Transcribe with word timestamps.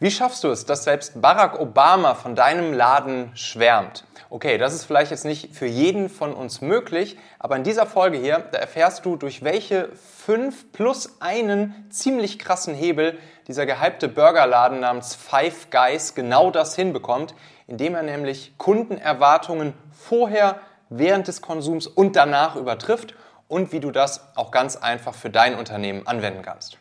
Wie 0.00 0.12
schaffst 0.12 0.44
du 0.44 0.48
es, 0.48 0.64
dass 0.64 0.84
selbst 0.84 1.20
Barack 1.20 1.58
Obama 1.58 2.14
von 2.14 2.36
deinem 2.36 2.72
Laden 2.72 3.32
schwärmt? 3.34 4.04
Okay, 4.30 4.56
das 4.56 4.72
ist 4.72 4.84
vielleicht 4.84 5.10
jetzt 5.10 5.24
nicht 5.24 5.56
für 5.56 5.66
jeden 5.66 6.08
von 6.08 6.34
uns 6.34 6.60
möglich, 6.60 7.18
aber 7.40 7.56
in 7.56 7.64
dieser 7.64 7.84
Folge 7.84 8.16
hier, 8.16 8.38
da 8.52 8.58
erfährst 8.58 9.04
du, 9.04 9.16
durch 9.16 9.42
welche 9.42 9.88
fünf 9.96 10.70
plus 10.70 11.20
einen 11.20 11.88
ziemlich 11.90 12.38
krassen 12.38 12.76
Hebel 12.76 13.18
dieser 13.48 13.66
gehypte 13.66 14.06
Burgerladen 14.06 14.78
namens 14.78 15.16
Five 15.16 15.68
Guys 15.72 16.14
genau 16.14 16.52
das 16.52 16.76
hinbekommt, 16.76 17.34
indem 17.66 17.96
er 17.96 18.04
nämlich 18.04 18.56
Kundenerwartungen 18.56 19.74
vorher, 19.90 20.60
während 20.90 21.26
des 21.26 21.42
Konsums 21.42 21.88
und 21.88 22.14
danach 22.14 22.54
übertrifft 22.54 23.16
und 23.48 23.72
wie 23.72 23.80
du 23.80 23.90
das 23.90 24.36
auch 24.36 24.52
ganz 24.52 24.76
einfach 24.76 25.14
für 25.14 25.30
dein 25.30 25.56
Unternehmen 25.56 26.06
anwenden 26.06 26.42
kannst. 26.42 26.78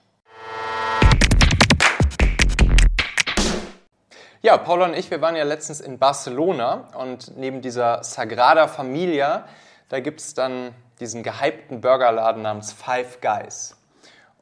Ja, 4.48 4.56
Paula 4.56 4.86
und 4.86 4.94
ich, 4.94 5.12
wir 5.12 5.20
waren 5.20 5.36
ja 5.36 5.44
letztens 5.44 5.82
in 5.82 6.00
Barcelona 6.00 6.88
und 6.98 7.36
neben 7.36 7.60
dieser 7.60 8.02
Sagrada 8.06 8.70
Familia, 8.70 9.46
da 9.90 10.00
gibt 10.00 10.22
es 10.22 10.36
dann 10.36 10.74
diesen 11.02 11.22
gehypten 11.22 11.82
Burgerladen 11.82 12.44
namens 12.44 12.72
Five 12.72 13.20
Guys. 13.20 13.76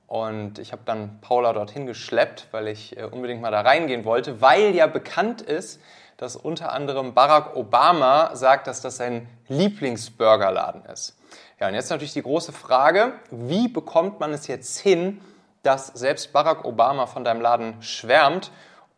Und 0.05 0.59
ich 0.59 0.73
habe 0.73 0.83
dann 0.85 1.21
Paula 1.21 1.53
dorthin 1.53 1.87
geschleppt, 1.87 2.49
weil 2.51 2.67
ich 2.67 2.95
äh, 2.95 3.05
unbedingt 3.05 3.41
mal 3.41 3.49
da 3.49 3.61
reingehen 3.61 4.05
wollte, 4.05 4.41
weil 4.41 4.75
ja 4.75 4.85
bekannt 4.85 5.41
ist, 5.41 5.81
dass 6.17 6.35
unter 6.35 6.71
anderem 6.71 7.15
Barack 7.15 7.55
Obama 7.55 8.35
sagt, 8.35 8.67
dass 8.67 8.81
das 8.81 8.97
sein 8.97 9.27
Lieblingsburgerladen 9.47 10.85
ist. 10.85 11.17
Ja, 11.59 11.67
und 11.67 11.73
jetzt 11.73 11.89
natürlich 11.89 12.13
die 12.13 12.21
große 12.21 12.53
Frage, 12.53 13.13
wie 13.31 13.69
bekommt 13.69 14.19
man 14.19 14.33
es 14.33 14.45
jetzt 14.45 14.77
hin, 14.77 15.19
dass 15.63 15.87
selbst 15.87 16.31
Barack 16.31 16.63
Obama 16.63 17.07
von 17.07 17.23
deinem 17.23 17.41
Laden 17.41 17.81
schwärmt 17.81 18.51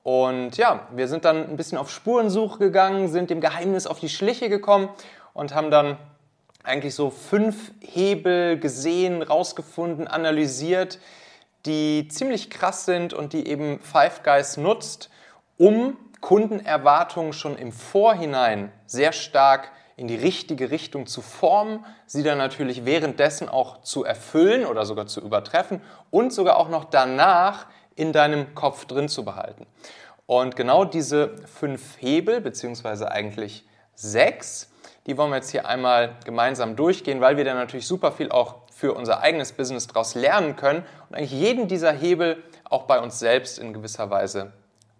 und 0.07 0.55
ja, 0.55 0.87
wir 0.95 1.09
sind 1.09 1.25
dann 1.25 1.49
ein 1.49 1.57
bisschen 1.57 1.77
auf 1.77 1.91
Spurensuche 1.91 2.59
gegangen, 2.59 3.09
sind 3.09 3.29
dem 3.29 3.41
Geheimnis 3.41 3.85
auf 3.85 3.99
die 3.99 4.07
Schliche 4.07 4.47
gekommen 4.47 4.87
und 5.33 5.53
haben 5.53 5.69
dann 5.69 5.97
eigentlich 6.63 6.95
so 6.95 7.09
fünf 7.09 7.73
Hebel 7.81 8.57
gesehen, 8.57 9.21
rausgefunden, 9.21 10.07
analysiert, 10.07 10.99
die 11.65 12.07
ziemlich 12.07 12.49
krass 12.49 12.85
sind 12.85 13.13
und 13.13 13.33
die 13.33 13.49
eben 13.49 13.81
Five 13.81 14.23
Guys 14.23 14.55
nutzt, 14.55 15.09
um 15.57 15.97
Kundenerwartungen 16.21 17.33
schon 17.33 17.57
im 17.57 17.73
Vorhinein 17.73 18.71
sehr 18.85 19.11
stark 19.11 19.71
in 19.97 20.07
die 20.07 20.15
richtige 20.15 20.71
Richtung 20.71 21.05
zu 21.07 21.21
formen, 21.21 21.85
sie 22.05 22.23
dann 22.23 22.37
natürlich 22.37 22.85
währenddessen 22.85 23.49
auch 23.49 23.81
zu 23.81 24.05
erfüllen 24.05 24.65
oder 24.65 24.85
sogar 24.85 25.07
zu 25.07 25.19
übertreffen 25.19 25.81
und 26.11 26.31
sogar 26.31 26.55
auch 26.55 26.69
noch 26.69 26.85
danach 26.85 27.65
in 27.97 28.13
deinem 28.13 28.55
Kopf 28.55 28.85
drin 28.85 29.09
zu 29.09 29.25
behalten. 29.25 29.65
Und 30.25 30.55
genau 30.55 30.85
diese 30.85 31.35
fünf 31.47 31.97
Hebel, 31.99 32.41
beziehungsweise 32.41 33.11
eigentlich 33.11 33.65
sechs, 33.95 34.71
die 35.05 35.17
wollen 35.17 35.31
wir 35.31 35.37
jetzt 35.37 35.51
hier 35.51 35.67
einmal 35.67 36.15
gemeinsam 36.25 36.75
durchgehen, 36.75 37.21
weil 37.21 37.37
wir 37.37 37.45
dann 37.45 37.57
natürlich 37.57 37.87
super 37.87 38.11
viel 38.11 38.29
auch 38.29 38.55
für 38.73 38.93
unser 38.93 39.21
eigenes 39.21 39.53
Business 39.53 39.87
daraus 39.87 40.15
lernen 40.15 40.55
können 40.55 40.83
und 41.09 41.15
eigentlich 41.15 41.31
jeden 41.31 41.67
dieser 41.67 41.91
Hebel 41.91 42.43
auch 42.65 42.83
bei 42.83 42.99
uns 42.99 43.19
selbst 43.19 43.57
in 43.57 43.73
gewisser 43.73 44.09
Weise 44.09 44.53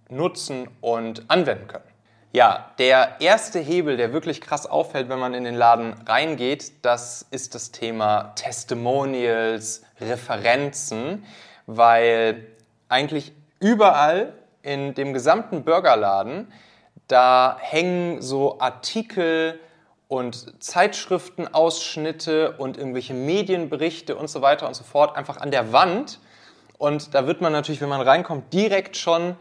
nutzen 0.10 0.70
und 0.82 1.30
anwenden 1.30 1.68
können. 1.68 1.84
Ja, 2.32 2.72
der 2.78 3.18
erste 3.20 3.60
Hebel, 3.60 3.98
der 3.98 4.14
wirklich 4.14 4.42
krass 4.42 4.66
auffällt, 4.66 5.10
wenn 5.10 5.20
man 5.20 5.34
in 5.34 5.44
den 5.44 5.56
Laden 5.56 5.94
reingeht, 6.06 6.86
das 6.86 7.26
ist 7.32 7.56
das 7.56 7.72
Thema 7.72 8.34
Testimonials, 8.36 9.84
Referenzen, 10.00 11.26
weil 11.66 12.48
eigentlich 12.90 13.34
überall 13.60 14.34
in 14.62 14.94
dem 14.94 15.14
gesamten 15.14 15.64
Burgerladen, 15.64 16.52
da 17.08 17.58
hängen 17.60 18.22
so 18.22 18.60
Artikel 18.60 19.60
und 20.08 20.62
Zeitschriftenausschnitte 20.64 22.52
und 22.58 22.78
irgendwelche 22.78 23.14
Medienberichte 23.14 24.16
und 24.16 24.30
so 24.30 24.42
weiter 24.42 24.68
und 24.68 24.76
so 24.76 24.84
fort 24.84 25.16
einfach 25.16 25.38
an 25.38 25.52
der 25.52 25.74
Wand. 25.74 26.20
Und 26.78 27.14
da 27.14 27.28
wird 27.28 27.42
man 27.42 27.52
natürlich, 27.52 27.82
wenn 27.82 27.90
man 27.90 28.02
reinkommt, 28.02 28.54
direkt 28.54 28.98
schon, 28.98 29.36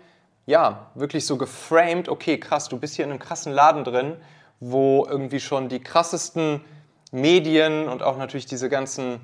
ja, 0.46 0.90
wirklich 0.94 1.26
so 1.26 1.36
geframed, 1.36 2.08
okay, 2.08 2.38
krass, 2.38 2.68
du 2.68 2.78
bist 2.78 2.96
hier 2.96 3.04
in 3.04 3.10
einem 3.10 3.20
krassen 3.20 3.52
Laden 3.52 3.84
drin, 3.84 4.16
wo 4.60 5.06
irgendwie 5.08 5.40
schon 5.40 5.68
die 5.68 5.80
krassesten 5.80 6.64
Medien 7.12 7.88
und 7.88 8.02
auch 8.02 8.16
natürlich 8.16 8.46
diese 8.46 8.68
ganzen, 8.68 9.20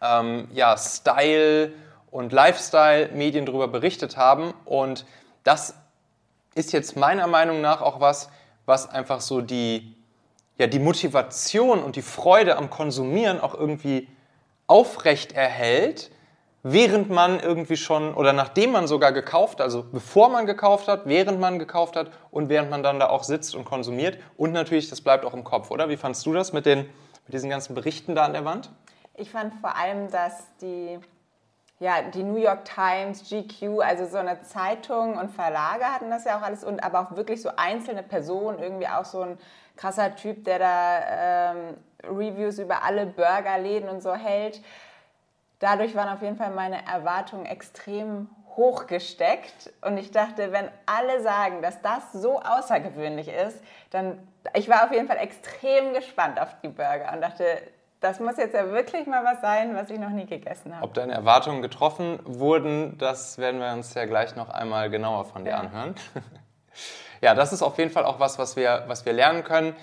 ähm, 0.00 0.48
ja, 0.52 0.76
Style- 0.76 1.72
und 2.10 2.32
Lifestyle-Medien 2.32 3.46
darüber 3.46 3.68
berichtet 3.68 4.16
haben. 4.16 4.54
Und 4.64 5.04
das 5.44 5.74
ist 6.54 6.72
jetzt 6.72 6.96
meiner 6.96 7.26
Meinung 7.26 7.60
nach 7.60 7.80
auch 7.80 8.00
was, 8.00 8.30
was 8.66 8.88
einfach 8.90 9.20
so 9.20 9.40
die, 9.40 9.94
ja, 10.58 10.66
die 10.66 10.78
Motivation 10.78 11.82
und 11.82 11.96
die 11.96 12.02
Freude 12.02 12.56
am 12.56 12.70
Konsumieren 12.70 13.40
auch 13.40 13.54
irgendwie 13.54 14.08
aufrecht 14.66 15.32
erhält, 15.32 16.10
während 16.62 17.08
man 17.08 17.40
irgendwie 17.40 17.76
schon 17.76 18.14
oder 18.14 18.32
nachdem 18.32 18.72
man 18.72 18.86
sogar 18.86 19.12
gekauft, 19.12 19.60
also 19.60 19.84
bevor 19.84 20.28
man 20.28 20.44
gekauft 20.44 20.88
hat, 20.88 21.06
während 21.06 21.40
man 21.40 21.58
gekauft 21.58 21.96
hat 21.96 22.10
und 22.30 22.48
während 22.48 22.68
man 22.70 22.82
dann 22.82 22.98
da 22.98 23.08
auch 23.08 23.22
sitzt 23.22 23.54
und 23.54 23.64
konsumiert. 23.64 24.18
Und 24.36 24.52
natürlich, 24.52 24.90
das 24.90 25.00
bleibt 25.00 25.24
auch 25.24 25.34
im 25.34 25.44
Kopf, 25.44 25.70
oder? 25.70 25.88
Wie 25.88 25.96
fandst 25.96 26.26
du 26.26 26.34
das 26.34 26.52
mit, 26.52 26.66
den, 26.66 26.80
mit 26.80 27.32
diesen 27.32 27.48
ganzen 27.48 27.74
Berichten 27.74 28.14
da 28.14 28.24
an 28.24 28.32
der 28.32 28.44
Wand? 28.44 28.70
Ich 29.14 29.30
fand 29.30 29.54
vor 29.54 29.76
allem, 29.76 30.10
dass 30.10 30.44
die 30.60 30.98
ja, 31.80 32.02
die 32.02 32.24
New 32.24 32.36
York 32.36 32.64
Times, 32.64 33.28
GQ, 33.28 33.80
also 33.80 34.04
so 34.06 34.18
eine 34.18 34.42
Zeitung 34.42 35.16
und 35.16 35.30
Verlage 35.30 35.84
hatten 35.84 36.10
das 36.10 36.24
ja 36.24 36.38
auch 36.38 36.42
alles 36.42 36.64
und 36.64 36.82
aber 36.82 37.00
auch 37.00 37.16
wirklich 37.16 37.40
so 37.40 37.50
einzelne 37.56 38.02
Personen, 38.02 38.58
irgendwie 38.58 38.88
auch 38.88 39.04
so 39.04 39.22
ein 39.22 39.38
krasser 39.76 40.16
Typ, 40.16 40.44
der 40.44 40.58
da 40.58 41.52
ähm, 41.52 41.76
Reviews 42.04 42.58
über 42.58 42.82
alle 42.82 43.06
Burgerläden 43.06 43.88
und 43.88 44.02
so 44.02 44.14
hält. 44.14 44.60
Dadurch 45.60 45.94
waren 45.94 46.08
auf 46.08 46.22
jeden 46.22 46.36
Fall 46.36 46.50
meine 46.50 46.84
Erwartungen 46.86 47.46
extrem 47.46 48.28
hochgesteckt 48.56 49.72
und 49.82 49.98
ich 49.98 50.10
dachte, 50.10 50.50
wenn 50.50 50.68
alle 50.86 51.22
sagen, 51.22 51.62
dass 51.62 51.80
das 51.80 52.12
so 52.12 52.40
außergewöhnlich 52.40 53.28
ist, 53.28 53.62
dann 53.90 54.18
ich 54.54 54.68
war 54.68 54.84
auf 54.84 54.92
jeden 54.92 55.06
Fall 55.06 55.18
extrem 55.18 55.94
gespannt 55.94 56.40
auf 56.40 56.48
die 56.62 56.68
Burger 56.68 57.12
und 57.12 57.20
dachte, 57.20 57.44
das 58.00 58.20
muss 58.20 58.36
jetzt 58.36 58.54
ja 58.54 58.70
wirklich 58.70 59.06
mal 59.06 59.24
was 59.24 59.40
sein, 59.40 59.74
was 59.74 59.90
ich 59.90 59.98
noch 59.98 60.10
nie 60.10 60.26
gegessen 60.26 60.74
habe. 60.74 60.84
Ob 60.84 60.94
deine 60.94 61.14
Erwartungen 61.14 61.62
getroffen 61.62 62.20
wurden, 62.24 62.96
das 62.98 63.38
werden 63.38 63.60
wir 63.60 63.72
uns 63.72 63.94
ja 63.94 64.04
gleich 64.06 64.36
noch 64.36 64.50
einmal 64.50 64.88
genauer 64.90 65.24
von 65.24 65.44
dir 65.44 65.50
ja. 65.50 65.58
anhören. 65.58 65.94
ja, 67.20 67.34
das 67.34 67.52
ist 67.52 67.62
auf 67.62 67.76
jeden 67.78 67.90
Fall 67.90 68.04
auch 68.04 68.20
was, 68.20 68.38
was 68.38 68.56
wir, 68.56 68.84
was 68.86 69.04
wir 69.04 69.12
lernen 69.12 69.42
können. 69.42 69.74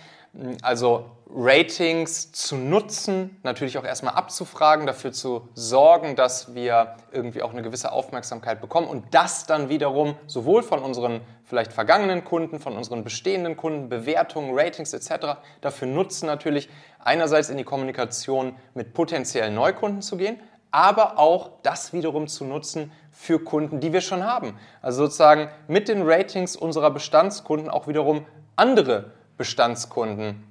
Also 0.62 1.06
Ratings 1.34 2.32
zu 2.32 2.56
nutzen, 2.56 3.40
natürlich 3.44 3.78
auch 3.78 3.84
erstmal 3.84 4.14
abzufragen, 4.14 4.86
dafür 4.86 5.12
zu 5.12 5.48
sorgen, 5.54 6.16
dass 6.16 6.54
wir 6.54 6.96
irgendwie 7.12 7.42
auch 7.42 7.52
eine 7.52 7.62
gewisse 7.62 7.92
Aufmerksamkeit 7.92 8.62
bekommen 8.62 8.88
und 8.88 9.06
das 9.14 9.46
dann 9.46 9.70
wiederum 9.70 10.16
sowohl 10.28 10.62
von 10.62 10.80
unseren 10.80 11.22
vielleicht 11.44 11.74
vergangenen 11.74 12.24
Kunden, 12.24 12.60
von 12.60 12.76
unseren 12.76 13.04
bestehenden 13.04 13.58
Kunden, 13.58 13.90
Bewertungen, 13.90 14.52
Ratings 14.54 14.94
etc. 14.94 15.38
dafür 15.62 15.88
nutzen 15.88 16.28
natürlich 16.28 16.70
einerseits 17.00 17.50
in 17.50 17.58
die 17.58 17.64
Kommunikation 17.64 18.56
mit 18.74 18.94
potenziellen 18.94 19.56
Neukunden 19.56 20.02
zu 20.02 20.18
gehen, 20.18 20.40
aber 20.70 21.18
auch 21.18 21.52
das 21.64 21.94
wiederum 21.94 22.28
zu 22.28 22.46
nutzen 22.46 22.92
für 23.12 23.40
Kunden, 23.40 23.80
die 23.80 23.94
wir 23.94 24.02
schon 24.02 24.24
haben. 24.24 24.60
Also 24.82 25.06
sozusagen 25.06 25.50
mit 25.68 25.88
den 25.88 26.02
Ratings 26.04 26.56
unserer 26.56 26.92
Bestandskunden 26.92 27.70
auch 27.70 27.88
wiederum 27.88 28.26
andere 28.58 29.12
Bestandskunden 29.38 30.44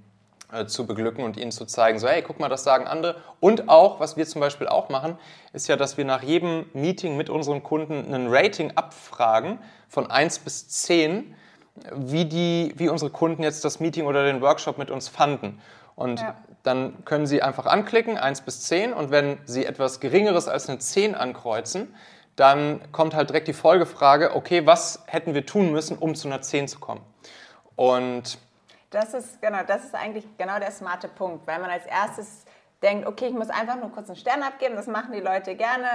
äh, 0.53 0.67
zu 0.67 0.87
beglücken 0.87 1.25
und 1.25 1.37
ihnen 1.37 1.50
zu 1.50 1.65
zeigen, 1.65 1.99
so 1.99 2.06
hey, 2.06 2.22
guck 2.22 2.39
mal, 2.39 2.49
das 2.49 2.65
sagen 2.65 2.87
andere. 2.87 3.17
Und 3.41 3.69
auch, 3.69 3.99
was 3.99 4.17
wir 4.17 4.27
zum 4.27 4.41
Beispiel 4.41 4.69
auch 4.69 4.89
machen, 4.89 5.19
ist 5.53 5.69
ja, 5.69 5.77
dass 5.77 5.97
wir 5.97 6.05
nach 6.05 6.22
jedem 6.22 6.67
Meeting 6.75 7.17
mit 7.17 7.28
unseren 7.28 7.62
Kunden 7.62 8.15
ein 8.15 8.27
Rating 8.28 8.73
abfragen 8.77 9.59
von 9.89 10.11
1 10.11 10.41
bis 10.41 10.69
10, 10.69 11.35
wie, 11.93 12.25
die, 12.25 12.73
wie 12.76 12.88
unsere 12.88 13.11
Kunden 13.11 13.43
jetzt 13.43 13.64
das 13.64 13.81
Meeting 13.81 14.06
oder 14.06 14.25
den 14.25 14.41
Workshop 14.43 14.79
mit 14.79 14.91
uns 14.91 15.09
fanden. 15.09 15.61
Und 15.97 16.20
ja. 16.20 16.37
dann 16.62 17.05
können 17.05 17.26
Sie 17.26 17.43
einfach 17.43 17.67
anklicken, 17.67 18.19
1 18.19 18.43
bis 18.43 18.62
10, 18.62 18.93
und 18.93 19.11
wenn 19.11 19.38
Sie 19.47 19.64
etwas 19.64 20.00
Geringeres 20.00 20.47
als 20.47 20.69
eine 20.69 20.79
10 20.79 21.14
ankreuzen, 21.14 21.94
dann 22.37 22.81
kommt 22.93 23.14
halt 23.14 23.31
direkt 23.31 23.49
die 23.49 23.53
Folgefrage, 23.53 24.35
okay, 24.35 24.67
was 24.67 25.03
hätten 25.06 25.35
wir 25.35 25.47
tun 25.47 25.73
müssen, 25.73 25.97
um 25.97 26.14
zu 26.14 26.29
einer 26.29 26.43
10 26.43 26.69
zu 26.69 26.81
kommen? 26.81 27.00
Und 27.76 28.38
das 28.94 29.14
ist, 29.14 29.41
genau, 29.43 29.62
das 29.67 29.85
ist 29.85 29.94
eigentlich 29.94 30.26
genau 30.38 30.58
der 30.58 30.70
smarte 30.70 31.08
Punkt, 31.08 31.46
weil 31.46 31.58
man 31.61 31.70
als 31.70 31.87
erstes 31.87 32.44
denkt, 32.82 33.06
okay, 33.06 33.29
ich 33.29 33.35
muss 33.35 33.49
einfach 33.49 33.76
nur 33.76 33.91
kurz 33.91 34.08
einen 34.08 34.17
Stern 34.17 34.43
abgeben, 34.43 34.76
das 34.76 34.87
machen 34.87 35.12
die 35.12 35.20
Leute 35.20 35.55
gerne, 35.56 35.87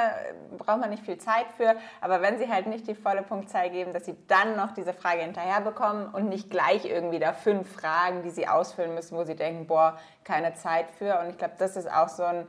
braucht 0.57 0.80
man 0.80 0.90
nicht 0.90 1.04
viel 1.04 1.19
Zeit 1.19 1.46
für, 1.56 1.75
aber 2.01 2.22
wenn 2.22 2.40
sie 2.40 2.51
halt 2.51 2.66
nicht 2.66 2.88
die 2.88 2.96
volle 2.96 3.22
Punktzahl 3.22 3.69
geben, 3.69 3.94
dass 3.94 4.06
sie 4.06 4.16
dann 4.28 4.56
noch 4.56 4.72
diese 4.72 4.94
Frage 4.94 5.22
hinterher 5.22 5.62
bekommen 5.62 6.07
und 6.07 6.30
nicht 6.30 6.50
gleich 6.50 6.86
irgendwie 6.86 7.19
da 7.19 7.34
fünf 7.34 7.72
Fragen, 7.72 8.24
die 8.24 8.31
sie 8.31 8.48
ausfüllen 8.48 8.96
müssen, 8.96 9.18
wo 9.18 9.24
sie 9.24 9.36
denken, 9.36 9.68
boah, 9.68 10.00
keine 10.24 10.56
Zeit 10.56 10.90
für. 10.92 11.19
Und 11.19 11.30
ich 11.30 11.38
glaube, 11.38 11.54
das 11.60 11.75
ist 11.75 11.92
auch 11.92 12.10
so 12.10 12.24
ein, 12.24 12.48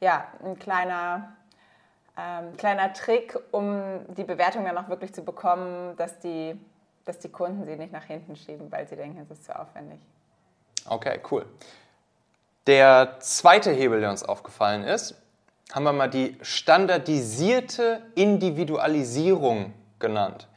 ja, 0.00 0.24
ein 0.44 0.56
kleiner 0.58 1.32
ähm, 2.20 2.56
kleiner 2.56 2.92
Trick, 2.92 3.38
um 3.50 4.00
die 4.08 4.24
Bewertung 4.24 4.64
dann 4.64 4.76
auch 4.76 4.88
wirklich 4.88 5.14
zu 5.14 5.22
bekommen, 5.22 5.96
dass 5.96 6.18
die, 6.18 6.58
dass 7.04 7.18
die 7.18 7.28
Kunden 7.28 7.64
sie 7.64 7.76
nicht 7.76 7.92
nach 7.92 8.04
hinten 8.04 8.36
schieben, 8.36 8.70
weil 8.70 8.86
sie 8.86 8.96
denken, 8.96 9.20
es 9.20 9.30
ist 9.30 9.44
zu 9.44 9.58
aufwendig. 9.58 9.98
Okay, 10.86 11.20
cool. 11.30 11.46
Der 12.66 13.16
zweite 13.20 13.70
Hebel, 13.70 14.00
der 14.00 14.10
uns 14.10 14.22
aufgefallen 14.22 14.84
ist, 14.84 15.14
haben 15.72 15.84
wir 15.84 15.92
mal 15.92 16.10
die 16.10 16.36
standardisierte 16.42 18.02
Individualisierung 18.14 19.72
genannt. 19.98 20.48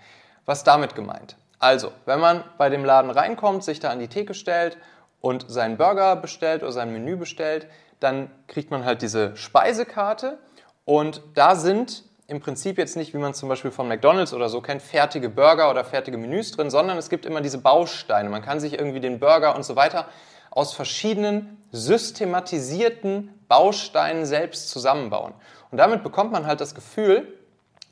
Was 0.46 0.64
damit 0.64 0.96
gemeint? 0.96 1.38
Also, 1.60 1.92
wenn 2.06 2.20
man 2.20 2.44
bei 2.58 2.70
dem 2.70 2.84
Laden 2.84 3.10
reinkommt, 3.10 3.64
sich 3.64 3.80
da 3.80 3.90
an 3.90 4.00
die 4.00 4.10
Theke 4.10 4.34
stellt 4.34 4.78
und 5.22 5.50
seinen 5.50 5.78
Burger 5.78 6.16
bestellt 6.16 6.62
oder 6.62 6.74
sein 6.74 6.92
Menü 6.92 7.16
bestellt, 7.16 7.68
dann 8.00 8.30
kriegt 8.48 8.70
man 8.70 8.84
halt 8.84 9.02
diese 9.02 9.36
Speisekarte 9.38 10.38
und 10.84 11.22
da 11.36 11.56
sind 11.56 12.04
im 12.28 12.40
Prinzip 12.40 12.78
jetzt 12.78 12.96
nicht, 12.96 13.14
wie 13.14 13.18
man 13.18 13.34
zum 13.34 13.50
Beispiel 13.50 13.72
von 13.72 13.88
McDonald's 13.88 14.34
oder 14.34 14.50
so 14.50 14.62
kennt, 14.62 14.82
fertige 14.82 15.30
Burger 15.30 15.70
oder 15.70 15.84
fertige 15.84 16.18
Menüs 16.18 16.52
drin, 16.52 16.70
sondern 16.70 16.98
es 16.98 17.10
gibt 17.10 17.26
immer 17.26 17.42
diese 17.42 17.58
Bausteine. 17.58 18.30
Man 18.30 18.42
kann 18.42 18.60
sich 18.60 18.74
irgendwie 18.74 19.02
den 19.02 19.20
Burger 19.20 19.56
und 19.56 19.64
so 19.64 19.76
weiter 19.76 20.08
aus 20.50 20.74
verschiedenen 20.74 21.58
systematisierten 21.72 23.34
Bausteinen 23.48 24.26
selbst 24.26 24.70
zusammenbauen. 24.70 25.34
Und 25.72 25.78
damit 25.78 26.04
bekommt 26.04 26.32
man 26.32 26.46
halt 26.46 26.62
das 26.62 26.76
Gefühl, 26.76 27.28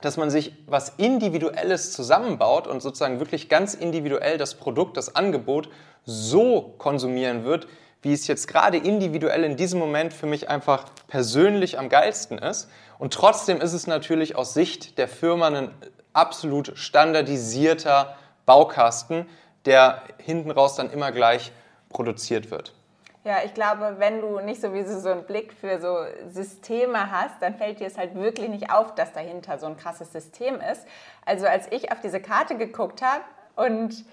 dass 0.02 0.18
man 0.18 0.30
sich 0.30 0.54
was 0.68 0.90
Individuelles 0.98 1.92
zusammenbaut 1.92 2.68
und 2.68 2.82
sozusagen 2.82 3.20
wirklich 3.20 3.50
ganz 3.50 3.74
individuell 3.74 4.38
das 4.38 4.56
Produkt, 4.56 4.98
das 4.98 5.16
Angebot 5.16 5.70
so 6.06 6.74
konsumieren 6.78 7.44
wird, 7.44 7.68
wie 8.02 8.14
es 8.14 8.28
jetzt 8.28 8.48
gerade 8.48 8.78
individuell 8.78 9.44
in 9.44 9.58
diesem 9.58 9.80
Moment 9.80 10.14
für 10.14 10.26
mich 10.26 10.50
einfach 10.50 10.86
persönlich 11.08 11.78
am 11.78 11.90
geilsten 11.90 12.38
ist. 12.38 12.70
Und 12.98 13.14
trotzdem 13.14 13.62
ist 13.62 13.74
es 13.74 13.88
natürlich 13.88 14.36
aus 14.36 14.54
Sicht 14.54 14.98
der 14.98 15.08
Firma 15.08 15.48
ein 15.48 15.72
absolut 16.14 16.74
standardisierter 16.76 18.16
Baukasten, 18.46 19.28
der 19.66 20.02
hinten 20.18 20.52
raus 20.52 20.76
dann 20.76 20.90
immer 20.92 21.12
gleich 21.12 21.52
produziert 21.90 22.52
wird. 22.52 22.74
Ja, 23.24 23.38
ich 23.46 23.54
glaube, 23.54 23.98
wenn 24.00 24.20
du 24.20 24.40
nicht 24.40 24.60
sowieso 24.60 25.00
so 25.00 25.10
einen 25.10 25.26
Blick 25.26 25.54
für 25.54 25.80
so 25.80 25.96
Systeme 26.32 27.12
hast, 27.12 27.40
dann 27.40 27.56
fällt 27.56 27.80
dir 27.80 27.86
es 27.86 27.96
halt 27.96 28.16
wirklich 28.16 28.50
nicht 28.50 28.72
auf, 28.72 28.96
dass 28.96 29.14
dahinter 29.14 29.60
so 29.60 29.68
ein 29.68 29.78
krasses 29.78 30.12
System 30.12 30.56
ist. 30.56 30.88
Also 31.24 31.46
als 31.46 31.68
ich 31.72 31.92
auf 31.92 32.02
diese 32.02 32.20
Karte 32.20 32.58
geguckt 32.58 33.04
habe 33.04 33.24
und 33.56 34.06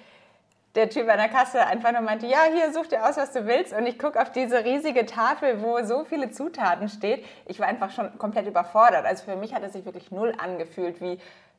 der 0.75 0.91
Typ 0.91 1.09
an 1.09 1.19
der 1.19 1.29
Kasse 1.29 1.67
einfach 1.67 1.93
nur 1.93 2.03
meinte, 2.03 2.26
ja, 2.26 2.41
hier 2.53 2.73
such 2.73 2.87
dir 2.87 3.09
aus, 3.09 3.17
was 3.17 3.32
du 3.32 3.47
willst. 3.47 3.73
Und 3.73 3.87
ich 3.87 3.99
gucke 3.99 4.20
auf 4.20 4.31
diese 4.31 4.65
riesige 4.65 5.06
Tafel, 5.06 5.62
wo 5.62 5.82
so 5.82 6.05
viele 6.05 6.31
Zutaten 6.31 6.88
steht. 6.88 7.25
Ich 7.47 7.59
war 7.59 7.67
einfach 7.67 7.91
schon 7.91 8.17
komplett 8.19 8.47
überfordert. 8.47 9.05
Also 9.05 9.25
für 9.25 9.37
mich 9.37 9.55
hat 9.55 9.62
es 9.62 9.73
sich 9.73 9.85
wirklich 9.85 10.11
null 10.11 10.35
angefühlt 10.38 11.00
wie 11.00 11.19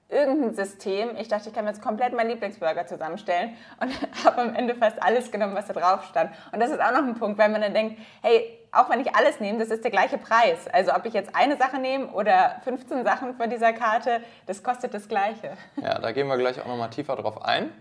irgendein 0.10 0.56
System. 0.56 1.16
Ich 1.18 1.28
dachte, 1.28 1.50
ich 1.50 1.56
kann 1.56 1.66
mir 1.66 1.72
jetzt 1.72 1.82
komplett 1.82 2.14
meinen 2.14 2.30
Lieblingsburger 2.30 2.88
zusammenstellen 2.88 3.56
und 3.80 3.92
habe 4.26 4.42
am 4.42 4.56
Ende 4.56 4.76
fast 4.76 5.02
alles 5.02 5.32
genommen, 5.32 5.56
was 5.56 5.68
da 5.68 5.74
drauf 5.74 6.06
stand. 6.06 6.32
Und 6.52 6.60
das 6.60 6.72
ist 6.72 6.82
auch 6.82 6.92
noch 6.92 7.04
ein 7.04 7.16
Punkt, 7.16 7.38
weil 7.38 7.50
man 7.50 7.62
dann 7.62 7.74
denkt, 7.74 8.00
hey, 8.22 8.58
auch 8.72 8.90
wenn 8.90 9.00
ich 9.00 9.16
alles 9.16 9.40
nehme, 9.40 9.60
das 9.60 9.70
ist 9.70 9.84
der 9.84 9.92
gleiche 9.92 10.18
Preis. 10.18 10.68
Also 10.72 10.94
ob 10.94 11.06
ich 11.06 11.14
jetzt 11.14 11.36
eine 11.36 11.58
Sache 11.58 11.78
nehme 11.78 12.08
oder 12.08 12.62
15 12.64 13.04
Sachen 13.04 13.36
von 13.36 13.50
dieser 13.50 13.74
Karte, 13.74 14.22
das 14.46 14.64
kostet 14.64 14.94
das 14.94 15.08
Gleiche. 15.08 15.58
Ja, 15.82 16.00
da 16.00 16.12
gehen 16.12 16.28
wir 16.28 16.38
gleich 16.38 16.60
auch 16.60 16.68
nochmal 16.68 16.90
tiefer 16.90 17.16
drauf 17.16 17.44
ein. 17.44 17.72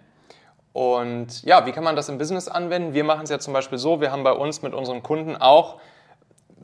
Und 0.72 1.42
ja, 1.42 1.66
wie 1.66 1.72
kann 1.72 1.84
man 1.84 1.96
das 1.96 2.08
im 2.08 2.18
Business 2.18 2.48
anwenden? 2.48 2.94
Wir 2.94 3.04
machen 3.04 3.24
es 3.24 3.30
ja 3.30 3.38
zum 3.38 3.52
Beispiel 3.52 3.78
so, 3.78 4.00
wir 4.00 4.12
haben 4.12 4.22
bei 4.22 4.32
uns 4.32 4.62
mit 4.62 4.74
unseren 4.74 5.02
Kunden 5.02 5.36
auch 5.36 5.80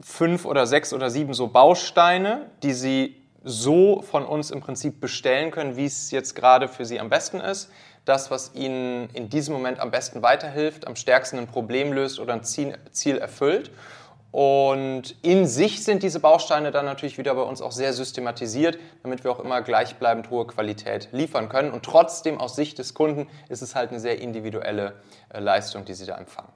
fünf 0.03 0.45
oder 0.45 0.67
sechs 0.67 0.93
oder 0.93 1.11
sieben 1.11 1.35
so 1.35 1.49
Bausteine, 1.49 2.51
die 2.63 2.73
sie 2.73 3.25
so 3.45 4.03
von 4.03 4.25
uns 4.25 4.51
im 4.51 4.61
Prinzip 4.61 5.01
bestellen 5.01 5.51
können, 5.51 5.77
wie 5.77 5.85
es 5.85 6.11
jetzt 6.11 6.35
gerade 6.35 6.67
für 6.67 6.85
Sie 6.87 6.99
am 6.99 7.11
besten 7.11 7.41
ist. 7.41 7.71
Das, 8.07 8.31
was 8.31 8.55
Ihnen 8.55 9.09
in 9.13 9.29
diesem 9.29 9.55
Moment 9.55 9.81
am 9.81 9.91
besten 9.91 10.23
weiterhilft, 10.23 10.87
am 10.87 10.97
stärksten 10.97 11.39
ein 11.39 11.47
Problem 11.47 11.93
löst 11.93 12.19
oder 12.19 12.33
ein 12.33 12.43
Ziel, 12.43 13.19
erfüllt. 13.19 13.71
Und 14.35 15.15
in 15.23 15.47
sich 15.47 15.85
sind 15.85 16.03
diese 16.03 16.19
Bausteine 16.19 16.73
dann 16.73 16.87
natürlich 16.87 17.19
wieder 17.19 17.37
bei 17.37 17.43
uns 17.43 17.63
auch 17.63 17.71
sehr 17.71 17.93
systematisiert, 17.93 18.81
damit 19.05 19.23
wir 19.23 19.31
auch 19.31 19.39
immer 19.39 19.63
gleichbleibend 19.63 20.29
hohe 20.29 20.45
Qualität 20.45 21.11
liefern 21.13 21.49
können. 21.49 21.71
Und 21.71 21.85
trotzdem 21.85 22.41
aus 22.41 22.57
Sicht 22.57 22.81
des 22.81 22.95
Kunden 22.95 23.29
ist 23.49 23.63
es 23.63 23.77
halt 23.77 23.91
eine 23.91 24.01
sehr 24.01 24.21
individuelle 24.21 24.95
äh, 25.29 25.39
Leistung, 25.39 25.85
die 25.85 25.95
Sie 25.95 26.05
da 26.05 26.19
empfangen. 26.19 26.49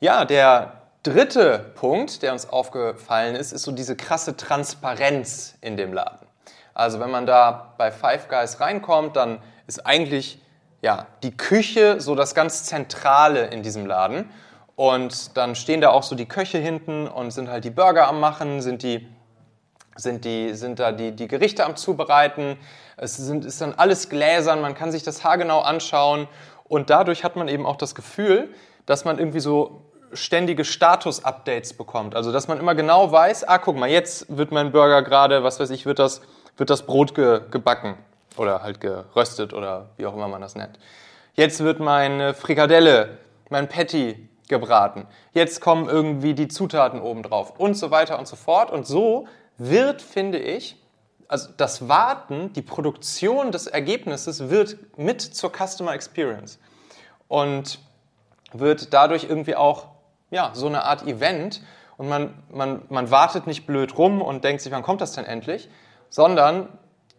Ja, 0.00 0.24
der 0.24 0.80
dritte 1.02 1.58
Punkt, 1.74 2.22
der 2.22 2.32
uns 2.32 2.48
aufgefallen 2.48 3.34
ist, 3.34 3.52
ist 3.52 3.64
so 3.64 3.72
diese 3.72 3.94
krasse 3.94 4.34
Transparenz 4.34 5.58
in 5.60 5.76
dem 5.76 5.92
Laden. 5.92 6.26
Also 6.72 7.00
wenn 7.00 7.10
man 7.10 7.26
da 7.26 7.74
bei 7.76 7.92
Five 7.92 8.28
Guys 8.30 8.60
reinkommt, 8.60 9.16
dann 9.16 9.42
ist 9.66 9.84
eigentlich 9.84 10.40
ja, 10.80 11.06
die 11.22 11.36
Küche 11.36 12.00
so 12.00 12.14
das 12.14 12.34
ganz 12.34 12.64
Zentrale 12.64 13.48
in 13.48 13.62
diesem 13.62 13.84
Laden. 13.84 14.30
Und 14.76 15.36
dann 15.36 15.54
stehen 15.54 15.80
da 15.80 15.90
auch 15.90 16.02
so 16.02 16.16
die 16.16 16.26
Köche 16.26 16.58
hinten 16.58 17.06
und 17.06 17.30
sind 17.30 17.48
halt 17.48 17.64
die 17.64 17.70
Burger 17.70 18.08
am 18.08 18.18
Machen, 18.20 18.60
sind, 18.60 18.82
die, 18.82 19.06
sind, 19.96 20.24
die, 20.24 20.54
sind 20.54 20.80
da 20.80 20.90
die, 20.92 21.12
die 21.12 21.28
Gerichte 21.28 21.64
am 21.64 21.76
Zubereiten. 21.76 22.58
Es 22.96 23.16
sind, 23.16 23.44
ist 23.44 23.60
dann 23.60 23.74
alles 23.74 24.08
gläsern, 24.08 24.60
man 24.60 24.74
kann 24.74 24.90
sich 24.90 25.02
das 25.04 25.22
haargenau 25.22 25.60
anschauen. 25.60 26.28
Und 26.64 26.90
dadurch 26.90 27.22
hat 27.22 27.36
man 27.36 27.48
eben 27.48 27.66
auch 27.66 27.76
das 27.76 27.94
Gefühl, 27.94 28.52
dass 28.86 29.04
man 29.04 29.18
irgendwie 29.18 29.40
so 29.40 29.82
ständige 30.12 30.64
Status-Updates 30.64 31.74
bekommt. 31.74 32.14
Also, 32.14 32.32
dass 32.32 32.48
man 32.48 32.58
immer 32.58 32.74
genau 32.74 33.10
weiß, 33.10 33.44
ah, 33.44 33.58
guck 33.58 33.76
mal, 33.76 33.88
jetzt 33.88 34.36
wird 34.36 34.52
mein 34.52 34.72
Burger 34.72 35.02
gerade, 35.02 35.44
was 35.44 35.60
weiß 35.60 35.70
ich, 35.70 35.86
wird 35.86 35.98
das, 35.98 36.22
wird 36.56 36.70
das 36.70 36.82
Brot 36.82 37.14
ge, 37.14 37.40
gebacken 37.50 37.96
oder 38.36 38.62
halt 38.62 38.80
geröstet 38.80 39.52
oder 39.52 39.90
wie 39.96 40.06
auch 40.06 40.14
immer 40.14 40.28
man 40.28 40.40
das 40.40 40.54
nennt. 40.54 40.78
Jetzt 41.34 41.62
wird 41.62 41.80
meine 41.80 42.34
Frikadelle, 42.34 43.18
mein 43.50 43.68
Patty 43.68 44.28
gebraten. 44.48 45.06
Jetzt 45.32 45.60
kommen 45.60 45.88
irgendwie 45.88 46.34
die 46.34 46.48
Zutaten 46.48 47.00
oben 47.00 47.22
drauf 47.22 47.58
und 47.58 47.74
so 47.74 47.90
weiter 47.90 48.18
und 48.18 48.28
so 48.28 48.36
fort. 48.36 48.70
Und 48.70 48.86
so 48.86 49.26
wird, 49.58 50.02
finde 50.02 50.38
ich, 50.38 50.76
also 51.28 51.50
das 51.56 51.88
Warten, 51.88 52.52
die 52.52 52.62
Produktion 52.62 53.50
des 53.50 53.66
Ergebnisses 53.66 54.50
wird 54.50 54.76
mit 54.98 55.22
zur 55.22 55.50
Customer 55.50 55.94
Experience 55.94 56.58
und 57.28 57.78
wird 58.52 58.92
dadurch 58.92 59.24
irgendwie 59.24 59.56
auch 59.56 59.86
ja, 60.30 60.50
so 60.54 60.66
eine 60.66 60.84
Art 60.84 61.06
Event 61.06 61.62
und 61.96 62.08
man, 62.08 62.34
man, 62.50 62.82
man 62.88 63.10
wartet 63.10 63.46
nicht 63.46 63.66
blöd 63.66 63.96
rum 63.96 64.20
und 64.20 64.44
denkt 64.44 64.62
sich, 64.62 64.72
wann 64.72 64.82
kommt 64.82 65.00
das 65.00 65.12
denn 65.12 65.24
endlich, 65.24 65.68
sondern 66.10 66.68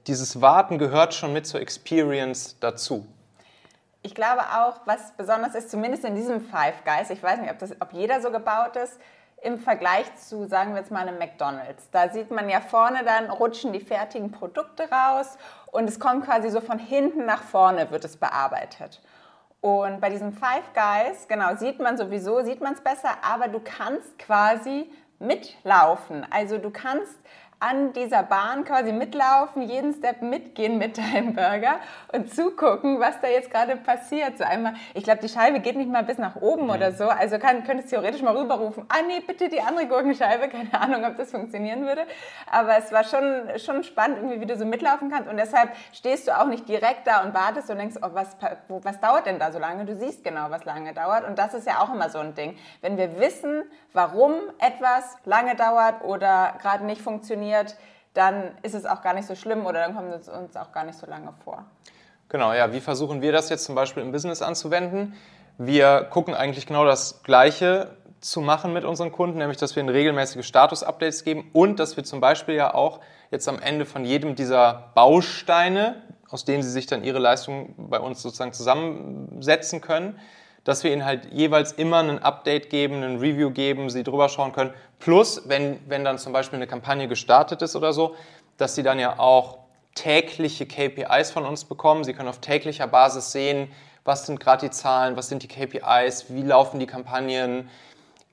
dieses 0.08 0.42
Warten 0.42 0.78
gehört 0.78 1.14
schon 1.14 1.34
mit 1.34 1.48
zur 1.48 1.62
Experience 1.62 2.58
dazu. 2.60 3.08
Ich 4.06 4.14
glaube 4.14 4.44
auch, 4.56 4.82
was 4.86 5.14
besonders 5.14 5.56
ist, 5.56 5.72
zumindest 5.72 6.06
in 6.06 6.14
diesem 6.14 6.40
Five 6.40 6.84
Guys, 6.86 7.10
ich 7.10 7.24
weiß 7.24 7.40
nicht, 7.40 7.50
ob, 7.50 7.58
das, 7.58 7.72
ob 7.82 7.92
jeder 7.92 8.22
so 8.22 8.30
gebaut 8.30 8.76
ist, 8.76 9.00
im 9.42 9.58
Vergleich 9.58 10.06
zu, 10.16 10.48
sagen 10.48 10.74
wir 10.74 10.82
jetzt 10.82 10.92
mal, 10.92 11.08
einem 11.08 11.18
McDonald's. 11.18 11.90
Da 11.90 12.10
sieht 12.10 12.30
man 12.30 12.48
ja 12.48 12.62
vorne 12.62 13.04
dann, 13.04 13.32
rutschen 13.32 13.74
die 13.74 13.80
fertigen 13.80 14.32
Produkte 14.32 14.88
raus 14.92 15.40
und 15.72 15.90
es 15.90 16.00
kommt 16.00 16.24
quasi 16.24 16.52
so 16.52 16.62
von 16.62 16.78
hinten 16.78 17.26
nach 17.26 17.42
vorne, 17.42 17.90
wird 17.90 18.06
es 18.06 18.18
bearbeitet. 18.18 19.02
Und 19.60 20.02
bei 20.02 20.12
diesem 20.12 20.34
Five 20.34 20.72
Guys, 20.76 21.28
genau, 21.28 21.56
sieht 21.56 21.80
man 21.80 21.98
sowieso, 21.98 22.44
sieht 22.44 22.62
man 22.62 22.74
es 22.74 22.82
besser, 22.82 23.10
aber 23.28 23.48
du 23.48 23.60
kannst 23.60 24.20
quasi 24.20 24.88
mitlaufen. 25.18 26.28
Also 26.30 26.60
du 26.60 26.70
kannst 26.70 27.18
an 27.60 27.94
dieser 27.94 28.24
Bahn 28.24 28.66
quasi 28.66 28.92
mitlaufen, 28.92 29.62
jeden 29.62 29.94
Step 29.94 30.22
mitgehen 30.22 30.78
mit 30.78 30.98
deinem 30.98 31.34
Burger 31.34 31.80
und 32.12 32.34
zugucken, 32.34 33.00
was 33.00 33.20
da 33.22 33.28
jetzt 33.28 33.50
gerade 33.50 33.78
passiert. 33.78 34.38
So 34.38 34.44
einmal, 34.44 34.74
ich 34.94 35.04
glaube, 35.04 35.22
die 35.22 35.30
Scheibe 35.30 35.62
geht 35.62 35.78
nicht 35.78 35.90
mal 35.90 36.04
bis 36.04 36.18
nach 36.18 36.36
oben 36.36 36.66
mhm. 36.66 36.72
oder 36.72 36.92
so. 36.92 37.06
Also 37.08 37.40
kann, 37.40 37.64
könntest 37.64 37.90
theoretisch 37.90 38.22
mal 38.22 38.36
rüberrufen, 38.36 38.86
ah 38.90 39.02
nee, 39.08 39.22
bitte 39.26 39.48
die 39.48 39.62
andere 39.62 39.88
Gurkenscheibe. 39.88 40.48
Keine 40.56 40.80
Ahnung, 40.80 41.06
ob 41.06 41.16
das 41.16 41.32
funktionieren 41.32 41.86
würde. 41.86 42.06
Aber 42.52 42.78
es 42.78 42.92
war 42.92 43.04
schon, 43.04 43.58
schon 43.58 43.84
spannend, 43.84 44.18
irgendwie, 44.18 44.42
wie 44.42 44.46
du 44.46 44.58
so 44.58 44.66
mitlaufen 44.66 45.10
kannst. 45.10 45.30
Und 45.30 45.38
deshalb 45.38 45.72
stehst 45.94 46.28
du 46.28 46.38
auch 46.38 46.48
nicht 46.48 46.68
direkt 46.68 47.08
da 47.08 47.24
und 47.24 47.34
wartest 47.34 47.70
und 47.70 47.78
denkst, 47.78 47.96
oh, 48.02 48.10
was, 48.12 48.36
was 48.68 49.00
dauert 49.00 49.26
denn 49.28 49.40
da 49.40 49.52
so 49.52 49.60
lange? 49.60 49.86
Du 49.86 49.96
siehst 49.96 50.24
genau, 50.24 50.48
was 50.50 50.66
lange 50.66 50.94
dauert. 50.94 51.28
Und 51.28 51.40
das 51.40 51.54
ist 51.54 51.66
ja 51.66 51.80
auch 51.80 51.94
immer 51.94 52.10
so 52.10 52.20
ein 52.20 52.36
Ding. 52.36 52.58
Wenn 52.82 52.98
wir 52.98 53.18
wissen, 53.20 53.64
warum 53.94 54.34
etwas 54.60 55.18
lange 55.24 55.56
dauert 55.56 56.04
oder 56.04 56.56
gerade 56.62 56.86
nicht 56.86 57.02
funktioniert, 57.02 57.45
funktioniert, 57.46 57.76
dann 58.14 58.52
ist 58.62 58.76
es 58.76 58.86
auch 58.86 59.02
gar 59.02 59.14
nicht 59.14 59.28
so 59.28 59.36
schlimm 59.36 59.66
oder 59.66 59.80
dann 59.80 59.96
kommt 59.96 60.14
es 60.14 60.30
uns 60.30 60.56
auch 60.56 60.72
gar 60.72 60.86
nicht 60.86 60.98
so 60.98 61.06
lange 61.06 61.34
vor. 61.44 61.66
Genau, 62.30 62.54
ja. 62.54 62.72
Wie 62.72 62.80
versuchen 62.80 63.22
wir 63.22 63.32
das 63.32 63.50
jetzt 63.50 63.66
zum 63.66 63.76
Beispiel 63.76 64.04
im 64.04 64.12
Business 64.12 64.42
anzuwenden? 64.42 65.14
Wir 65.58 66.08
gucken 66.10 66.34
eigentlich 66.34 66.66
genau 66.66 66.86
das 66.86 67.24
Gleiche 67.24 67.96
zu 68.22 68.42
machen 68.42 68.74
mit 68.74 68.84
unseren 68.84 69.12
Kunden, 69.12 69.38
nämlich 69.38 69.58
dass 69.58 69.76
wir 69.76 69.84
ihnen 69.84 69.90
regelmäßige 69.90 70.46
Status-Updates 70.46 71.24
geben 71.24 71.50
und 71.54 71.80
dass 71.80 71.98
wir 71.98 72.04
zum 72.04 72.22
Beispiel 72.22 72.56
ja 72.56 72.74
auch 72.74 73.00
jetzt 73.32 73.48
am 73.48 73.60
Ende 73.60 73.86
von 73.86 74.06
jedem 74.06 74.36
dieser 74.36 74.92
Bausteine, 74.96 76.02
aus 76.30 76.46
denen 76.46 76.64
sie 76.64 76.72
sich 76.72 76.88
dann 76.88 77.04
ihre 77.04 77.20
Leistung 77.20 77.76
bei 77.78 78.00
uns 78.00 78.22
sozusagen 78.22 78.54
zusammensetzen 78.54 79.82
können, 79.82 80.20
dass 80.66 80.84
wir 80.84 80.92
ihnen 80.92 81.06
halt 81.06 81.32
jeweils 81.32 81.72
immer 81.72 82.00
ein 82.00 82.20
Update 82.20 82.70
geben, 82.70 83.04
ein 83.04 83.20
Review 83.20 83.52
geben, 83.52 83.90
sie 83.90 84.04
drüber 84.04 84.28
schauen 84.28 84.52
können. 84.52 84.74
Plus, 85.00 85.44
wenn, 85.48 85.80
wenn 85.88 86.04
dann 86.04 86.18
zum 86.18 86.34
Beispiel 86.34 86.58
eine 86.58 86.68
Kampagne 86.68 87.08
gestartet 87.08 87.62
ist 87.62 87.76
oder 87.76 87.94
so, 87.94 88.16
dass 88.58 88.76
sie 88.76 88.84
dann 88.84 89.00
ja 89.00 89.20
auch 89.20 89.60
tägliche 89.94 90.66
KPIs 90.66 91.32
von 91.32 91.46
uns 91.46 91.64
bekommen. 91.66 92.04
Sie 92.04 92.14
können 92.14 92.28
auf 92.28 92.40
täglicher 92.40 92.88
Basis 92.88 93.32
sehen, 93.32 93.72
was 94.04 94.26
sind 94.26 94.40
gerade 94.40 94.68
die 94.68 94.72
Zahlen, 94.72 95.16
was 95.16 95.30
sind 95.30 95.44
die 95.44 95.48
KPIs, 95.48 96.26
wie 96.30 96.42
laufen 96.42 96.80
die 96.80 96.88
Kampagnen, 96.88 97.70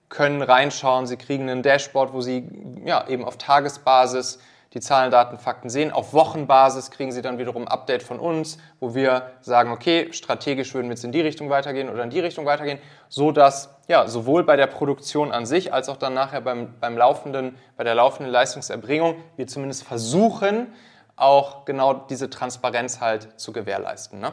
können 0.09 0.43
reinschauen, 0.43 1.07
sie 1.07 1.17
kriegen 1.17 1.49
ein 1.49 1.63
Dashboard, 1.63 2.13
wo 2.13 2.21
sie 2.21 2.47
ja, 2.85 3.09
eben 3.09 3.25
auf 3.25 3.39
Tagesbasis 3.39 4.39
die 4.75 4.81
Zahlen, 4.81 5.11
Daten, 5.11 5.39
Fakten 5.39 5.69
sehen. 5.69 5.93
Auf 5.93 6.15
Wochenbasis 6.15 6.91
kriegen 6.91 7.13
sie 7.13 7.23
dann 7.23 7.39
wiederum 7.39 7.63
ein 7.63 7.69
Update 7.69 8.03
von 8.03 8.19
uns, 8.19 8.59
wo 8.81 8.95
wir 8.95 9.31
sagen, 9.41 9.71
okay, 9.71 10.13
strategisch 10.13 10.75
würden 10.75 10.89
wir 10.89 10.95
jetzt 10.95 11.05
in 11.05 11.13
die 11.13 11.21
Richtung 11.21 11.51
weitergehen 11.51 11.91
oder 11.91 12.03
in 12.05 12.11
die 12.11 12.21
Richtung 12.21 12.47
weitergehen, 12.47 12.79
so 13.09 13.33
dass 13.33 13.75
ja, 13.89 14.07
sowohl 14.09 14.45
bei 14.45 14.57
der 14.57 14.67
Produktion 14.67 15.33
an 15.33 15.45
sich 15.45 15.73
als 15.73 15.89
auch 15.89 15.97
dann 15.97 16.15
nachher 16.15 16.41
beim, 16.41 16.75
beim 16.81 16.97
laufenden, 16.97 17.57
bei 17.77 17.85
der 17.85 17.95
laufenden 17.95 18.33
Leistungserbringung 18.33 19.17
wir 19.37 19.47
zumindest 19.47 19.85
versuchen, 19.85 20.73
auch 21.17 21.65
genau 21.65 21.93
diese 21.93 22.31
Transparenz 22.31 23.01
halt 23.01 23.39
zu 23.39 23.53
gewährleisten. 23.53 24.21
Ne? 24.21 24.33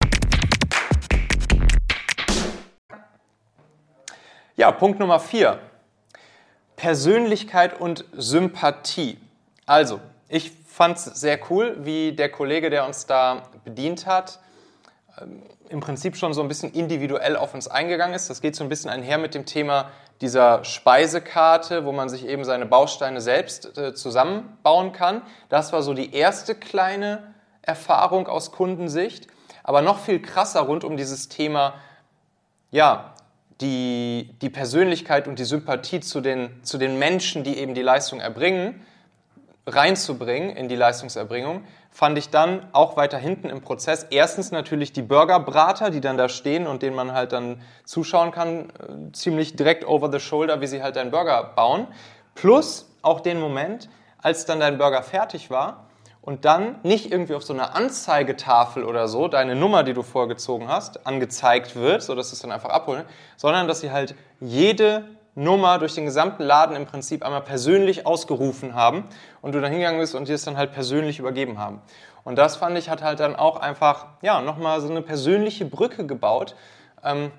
Ja, 4.61 4.69
Punkt 4.69 4.99
Nummer 4.99 5.19
vier. 5.19 5.57
Persönlichkeit 6.75 7.81
und 7.81 8.05
Sympathie. 8.13 9.17
Also, 9.65 9.99
ich 10.29 10.51
fand 10.67 10.97
es 10.97 11.05
sehr 11.05 11.39
cool, 11.49 11.77
wie 11.79 12.11
der 12.11 12.29
Kollege, 12.29 12.69
der 12.69 12.85
uns 12.85 13.07
da 13.07 13.49
bedient 13.63 14.05
hat, 14.05 14.37
ähm, 15.19 15.41
im 15.69 15.79
Prinzip 15.79 16.15
schon 16.15 16.35
so 16.35 16.43
ein 16.43 16.47
bisschen 16.47 16.71
individuell 16.73 17.37
auf 17.37 17.55
uns 17.55 17.67
eingegangen 17.69 18.13
ist. 18.13 18.29
Das 18.29 18.39
geht 18.39 18.55
so 18.55 18.63
ein 18.63 18.69
bisschen 18.69 18.91
einher 18.91 19.17
mit 19.17 19.33
dem 19.33 19.47
Thema 19.47 19.89
dieser 20.21 20.63
Speisekarte, 20.63 21.83
wo 21.83 21.91
man 21.91 22.07
sich 22.07 22.27
eben 22.27 22.43
seine 22.43 22.67
Bausteine 22.67 23.19
selbst 23.19 23.75
äh, 23.79 23.95
zusammenbauen 23.95 24.91
kann. 24.91 25.23
Das 25.49 25.73
war 25.73 25.81
so 25.81 25.95
die 25.95 26.13
erste 26.13 26.53
kleine 26.53 27.33
Erfahrung 27.63 28.27
aus 28.27 28.51
Kundensicht. 28.51 29.25
Aber 29.63 29.81
noch 29.81 29.97
viel 29.97 30.21
krasser 30.21 30.61
rund 30.61 30.83
um 30.83 30.97
dieses 30.97 31.29
Thema, 31.29 31.73
ja, 32.69 33.15
die, 33.61 34.35
die 34.41 34.49
Persönlichkeit 34.49 35.27
und 35.27 35.39
die 35.39 35.45
Sympathie 35.45 35.99
zu 35.99 36.21
den, 36.21 36.63
zu 36.63 36.77
den 36.77 36.99
Menschen, 36.99 37.43
die 37.43 37.57
eben 37.57 37.73
die 37.73 37.81
Leistung 37.81 38.19
erbringen, 38.19 38.85
reinzubringen 39.67 40.55
in 40.55 40.67
die 40.67 40.75
Leistungserbringung, 40.75 41.63
fand 41.91 42.17
ich 42.17 42.29
dann 42.29 42.67
auch 42.73 42.97
weiter 42.97 43.17
hinten 43.17 43.49
im 43.49 43.61
Prozess 43.61 44.07
erstens 44.09 44.51
natürlich 44.51 44.91
die 44.91 45.03
Burgerbrater, 45.03 45.91
die 45.91 46.01
dann 46.01 46.17
da 46.17 46.29
stehen 46.29 46.65
und 46.65 46.81
denen 46.81 46.95
man 46.95 47.13
halt 47.13 47.31
dann 47.31 47.61
zuschauen 47.85 48.31
kann, 48.31 48.69
äh, 48.69 49.11
ziemlich 49.13 49.55
direkt 49.55 49.85
over 49.85 50.11
the 50.11 50.19
shoulder, 50.19 50.61
wie 50.61 50.67
sie 50.67 50.81
halt 50.81 50.95
deinen 50.95 51.11
Burger 51.11 51.51
bauen. 51.55 51.87
Plus 52.33 52.89
auch 53.01 53.19
den 53.19 53.39
Moment, 53.39 53.89
als 54.17 54.45
dann 54.45 54.59
dein 54.59 54.77
Burger 54.77 55.03
fertig 55.03 55.51
war 55.51 55.90
und 56.21 56.45
dann 56.45 56.75
nicht 56.83 57.11
irgendwie 57.11 57.33
auf 57.33 57.43
so 57.43 57.53
einer 57.53 57.75
Anzeigetafel 57.75 58.83
oder 58.83 59.07
so 59.07 59.27
deine 59.27 59.55
Nummer, 59.55 59.83
die 59.83 59.93
du 59.93 60.03
vorgezogen 60.03 60.67
hast, 60.67 61.05
angezeigt 61.07 61.75
wird, 61.75 62.03
sodass 62.03 62.29
du 62.29 62.35
es 62.35 62.41
dann 62.41 62.51
einfach 62.51 62.69
abholen, 62.69 63.05
sondern 63.37 63.67
dass 63.67 63.81
sie 63.81 63.91
halt 63.91 64.15
jede 64.39 65.05
Nummer 65.33 65.79
durch 65.79 65.95
den 65.95 66.05
gesamten 66.05 66.43
Laden 66.43 66.75
im 66.75 66.85
Prinzip 66.85 67.23
einmal 67.23 67.41
persönlich 67.41 68.05
ausgerufen 68.05 68.75
haben 68.75 69.05
und 69.41 69.55
du 69.55 69.61
dann 69.61 69.71
hingegangen 69.71 69.99
bist 69.99 70.13
und 70.13 70.27
dir 70.27 70.35
es 70.35 70.43
dann 70.43 70.57
halt 70.57 70.73
persönlich 70.73 71.19
übergeben 71.19 71.57
haben. 71.57 71.81
Und 72.23 72.37
das 72.37 72.57
fand 72.57 72.77
ich, 72.77 72.89
hat 72.89 73.01
halt 73.01 73.19
dann 73.19 73.35
auch 73.35 73.57
einfach, 73.57 74.07
ja, 74.21 74.41
nochmal 74.41 74.81
so 74.81 74.89
eine 74.89 75.01
persönliche 75.01 75.65
Brücke 75.65 76.05
gebaut. 76.05 76.55
Ähm, 77.03 77.31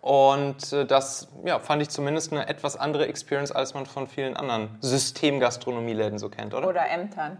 und 0.00 0.72
äh, 0.72 0.86
das 0.86 1.28
ja, 1.44 1.58
fand 1.58 1.82
ich 1.82 1.90
zumindest 1.90 2.32
eine 2.32 2.48
etwas 2.48 2.76
andere 2.76 3.06
Experience, 3.06 3.52
als 3.52 3.74
man 3.74 3.86
von 3.86 4.06
vielen 4.06 4.36
anderen 4.36 4.70
Systemgastronomieläden 4.80 6.18
so 6.18 6.30
kennt, 6.30 6.54
oder? 6.54 6.68
Oder 6.68 6.88
Ämtern. 6.88 7.36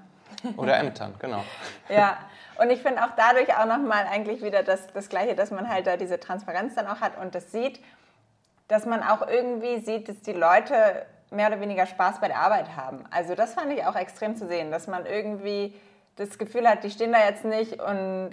Oder 0.57 0.78
Ämtern, 0.78 1.14
genau. 1.18 1.45
ja, 1.88 2.18
und 2.59 2.71
ich 2.71 2.83
finde 2.83 3.02
auch 3.04 3.11
dadurch 3.16 3.57
auch 3.57 3.66
nochmal 3.66 4.07
eigentlich 4.11 4.42
wieder 4.42 4.62
das, 4.62 4.87
das 4.92 5.09
Gleiche, 5.09 5.35
dass 5.35 5.50
man 5.50 5.68
halt 5.68 5.87
da 5.87 5.97
diese 5.97 6.18
Transparenz 6.21 6.75
dann 6.75 6.87
auch 6.87 7.00
hat 7.00 7.18
und 7.21 7.35
das 7.35 7.52
sieht, 7.52 7.80
dass 8.68 8.85
man 8.85 9.02
auch 9.02 9.26
irgendwie 9.26 9.78
sieht, 9.78 10.09
dass 10.09 10.21
die 10.21 10.33
Leute 10.33 11.07
mehr 11.30 11.49
oder 11.49 11.61
weniger 11.61 11.87
Spaß 11.87 12.21
bei 12.21 12.28
der 12.28 12.38
Arbeit 12.38 12.76
haben. 12.76 13.04
Also 13.11 13.35
das 13.35 13.54
fand 13.54 13.73
ich 13.73 13.85
auch 13.85 13.97
extrem 13.97 14.37
zu 14.37 14.47
sehen, 14.47 14.71
dass 14.71 14.87
man 14.87 15.07
irgendwie 15.07 15.75
das 16.16 16.38
Gefühl 16.38 16.68
hat, 16.68 16.85
die 16.85 16.90
stehen 16.90 17.12
da 17.12 17.25
jetzt 17.25 17.45
nicht 17.45 17.80
und 17.80 18.30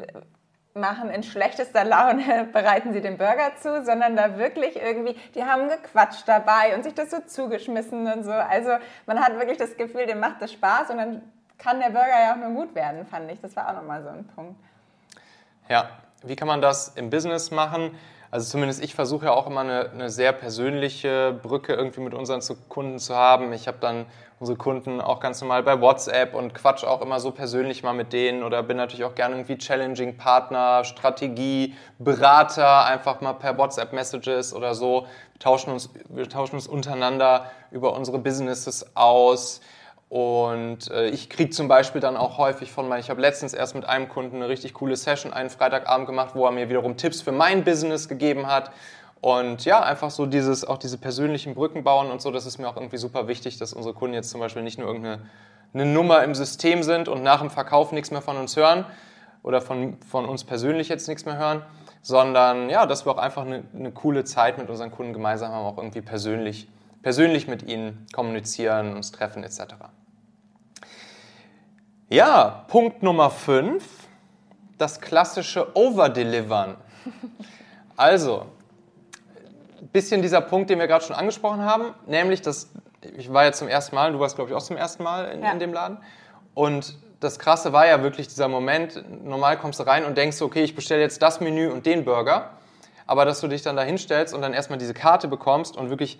machen 0.73 1.09
in 1.09 1.23
schlechtester 1.23 1.83
Laune, 1.83 2.49
bereiten 2.53 2.93
sie 2.93 3.01
den 3.01 3.17
Burger 3.17 3.55
zu, 3.61 3.83
sondern 3.85 4.15
da 4.15 4.37
wirklich 4.37 4.75
irgendwie, 4.75 5.15
die 5.33 5.45
haben 5.45 5.69
gequatscht 5.69 6.27
dabei 6.27 6.75
und 6.75 6.83
sich 6.83 6.93
das 6.93 7.11
so 7.11 7.19
zugeschmissen 7.25 8.11
und 8.11 8.23
so. 8.23 8.31
Also 8.31 8.71
man 9.05 9.19
hat 9.19 9.37
wirklich 9.39 9.57
das 9.57 9.77
Gefühl, 9.77 10.05
dem 10.05 10.19
macht 10.19 10.41
das 10.41 10.51
Spaß 10.51 10.89
und 10.89 10.97
dann 10.97 11.21
kann 11.57 11.79
der 11.79 11.89
Burger 11.89 12.07
ja 12.07 12.33
auch 12.33 12.37
nur 12.37 12.65
gut 12.65 12.75
werden, 12.75 13.05
fand 13.05 13.31
ich. 13.31 13.39
Das 13.41 13.55
war 13.55 13.69
auch 13.69 13.73
nochmal 13.73 14.03
so 14.03 14.09
ein 14.09 14.25
Punkt. 14.35 14.55
Ja, 15.69 15.89
wie 16.23 16.35
kann 16.35 16.47
man 16.47 16.61
das 16.61 16.89
im 16.89 17.09
Business 17.09 17.51
machen? 17.51 17.97
Also 18.31 18.51
zumindest 18.51 18.83
ich 18.83 18.95
versuche 18.95 19.27
ja 19.27 19.31
auch 19.31 19.47
immer 19.47 19.61
eine, 19.61 19.91
eine, 19.91 20.09
sehr 20.09 20.33
persönliche 20.33 21.39
Brücke 21.41 21.73
irgendwie 21.73 22.01
mit 22.01 22.13
unseren 22.13 22.41
Kunden 22.67 22.99
zu 22.99 23.15
haben. 23.15 23.53
Ich 23.53 23.67
habe 23.67 23.77
dann 23.79 24.05
unsere 24.39 24.57
Kunden 24.57 24.99
auch 24.99 25.21
ganz 25.21 25.39
normal 25.39 25.63
bei 25.63 25.79
WhatsApp 25.79 26.33
und 26.33 26.53
quatsch 26.53 26.83
auch 26.83 27.01
immer 27.01 27.19
so 27.21 27.31
persönlich 27.31 27.83
mal 27.83 27.93
mit 27.93 28.11
denen 28.11 28.43
oder 28.43 28.61
bin 28.63 28.75
natürlich 28.75 29.05
auch 29.05 29.15
gerne 29.15 29.35
irgendwie 29.35 29.57
Challenging 29.57 30.17
Partner, 30.17 30.83
Strategie, 30.83 31.75
Berater, 31.97 32.85
einfach 32.85 33.21
mal 33.21 33.33
per 33.33 33.57
WhatsApp 33.57 33.93
Messages 33.93 34.53
oder 34.53 34.75
so. 34.75 35.07
Wir 35.33 35.39
tauschen 35.39 35.71
uns, 35.71 35.89
wir 36.09 36.27
tauschen 36.27 36.55
uns 36.55 36.67
untereinander 36.67 37.49
über 37.71 37.93
unsere 37.93 38.19
Businesses 38.19 38.95
aus. 38.95 39.61
Und 40.09 40.91
äh, 40.91 41.09
ich 41.09 41.29
kriege 41.29 41.49
zum 41.49 41.67
Beispiel 41.67 41.99
dann 41.99 42.15
auch 42.15 42.37
häufig 42.37 42.71
von 42.71 42.87
meinen, 42.87 42.99
ich 42.99 43.09
habe 43.09 43.21
letztens 43.21 43.53
erst 43.53 43.75
mit 43.75 43.85
einem 43.85 44.07
Kunden 44.07 44.37
eine 44.37 44.47
richtig 44.47 44.73
coole 44.73 44.95
Session 44.95 45.33
einen 45.33 45.49
Freitagabend 45.49 46.07
gemacht, 46.07 46.35
wo 46.35 46.45
er 46.45 46.51
mir 46.51 46.69
wiederum 46.69 46.95
Tipps 46.95 47.21
für 47.21 47.31
mein 47.31 47.63
Business 47.63 48.07
gegeben 48.07 48.47
hat. 48.47 48.71
Und 49.21 49.65
ja, 49.65 49.81
einfach 49.81 50.11
so 50.11 50.27
dieses, 50.27 50.63
auch 50.65 50.77
diese 50.77 50.99
persönlichen 50.99 51.55
Brücken 51.55 51.83
bauen 51.83 52.11
und 52.11 52.21
so, 52.21 52.29
das 52.29 52.45
ist 52.45 52.59
mir 52.59 52.69
auch 52.69 52.75
irgendwie 52.75 52.97
super 52.97 53.27
wichtig, 53.27 53.57
dass 53.57 53.73
unsere 53.73 53.95
Kunden 53.95 54.13
jetzt 54.13 54.29
zum 54.29 54.39
Beispiel 54.39 54.61
nicht 54.61 54.77
nur 54.77 54.87
irgendeine 54.87 55.21
eine 55.75 55.85
Nummer 55.85 56.23
im 56.23 56.33
System 56.33 56.83
sind 56.83 57.09
und 57.09 57.21
nach 57.21 57.41
dem 57.41 57.49
Verkauf 57.49 57.91
nichts 57.91 58.09
mehr 58.09 58.21
von 58.21 58.37
uns 58.37 58.55
hören 58.55 58.85
oder 59.43 59.61
von, 59.61 59.97
von 59.99 60.25
uns 60.25 60.45
persönlich 60.45 60.87
jetzt 60.87 61.07
nichts 61.07 61.25
mehr 61.25 61.37
hören, 61.37 61.63
sondern 62.01 62.69
ja, 62.69 62.85
dass 62.85 63.05
wir 63.05 63.11
auch 63.11 63.17
einfach 63.17 63.45
eine, 63.45 63.63
eine 63.75 63.91
coole 63.91 64.23
Zeit 64.23 64.57
mit 64.57 64.69
unseren 64.69 64.91
Kunden 64.91 65.11
gemeinsam 65.11 65.51
haben, 65.51 65.65
auch 65.65 65.77
irgendwie 65.77 66.01
persönlich 66.01 66.69
persönlich 67.05 67.47
mit 67.47 67.61
ihnen 67.61 68.07
kommunizieren, 68.13 68.95
uns 68.95 69.11
treffen 69.11 69.43
etc. 69.43 69.75
Ja, 72.09 72.65
Punkt 72.67 73.03
Nummer 73.03 73.29
5, 73.29 73.85
das 74.79 74.99
klassische 75.01 75.77
Overdelivern. 75.77 76.77
Also, 77.97 78.47
ein 79.79 79.87
bisschen 79.89 80.21
dieser 80.21 80.41
Punkt, 80.41 80.69
den 80.69 80.79
wir 80.79 80.87
gerade 80.87 81.05
schon 81.05 81.15
angesprochen 81.15 81.61
haben, 81.61 81.93
nämlich, 82.07 82.41
dass 82.41 82.71
ich 83.15 83.31
war 83.31 83.45
ja 83.45 83.53
zum 83.53 83.69
ersten 83.69 83.95
Mal, 83.95 84.11
du 84.11 84.19
warst 84.19 84.35
glaube 84.35 84.49
ich 84.49 84.57
auch 84.57 84.63
zum 84.63 84.75
ersten 84.75 85.03
Mal 85.03 85.25
in, 85.25 85.43
ja. 85.43 85.51
in 85.51 85.59
dem 85.59 85.71
Laden 85.71 85.99
und 86.55 86.97
das 87.21 87.39
Krasse 87.39 87.71
war 87.71 87.87
ja 87.87 88.01
wirklich 88.03 88.27
dieser 88.27 88.49
Moment, 88.49 89.23
normal 89.23 89.57
kommst 89.57 89.79
du 89.79 89.83
rein 89.83 90.03
und 90.03 90.17
denkst, 90.17 90.41
okay, 90.41 90.63
ich 90.63 90.75
bestelle 90.75 91.01
jetzt 91.01 91.21
das 91.21 91.39
Menü 91.39 91.69
und 91.69 91.85
den 91.85 92.03
Burger, 92.03 92.49
aber 93.05 93.23
dass 93.23 93.39
du 93.39 93.47
dich 93.47 93.61
dann 93.61 93.77
da 93.77 93.83
hinstellst 93.83 94.33
und 94.33 94.41
dann 94.41 94.53
erstmal 94.53 94.79
diese 94.79 94.95
Karte 94.95 95.29
bekommst 95.29 95.77
und 95.77 95.89
wirklich 95.89 96.19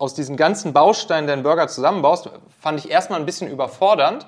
aus 0.00 0.14
diesen 0.14 0.38
ganzen 0.38 0.72
Bausteinen 0.72 1.26
deinen 1.26 1.42
Burger 1.42 1.68
zusammenbaust, 1.68 2.30
fand 2.58 2.80
ich 2.80 2.90
erstmal 2.90 3.20
ein 3.20 3.26
bisschen 3.26 3.50
überfordernd. 3.50 4.26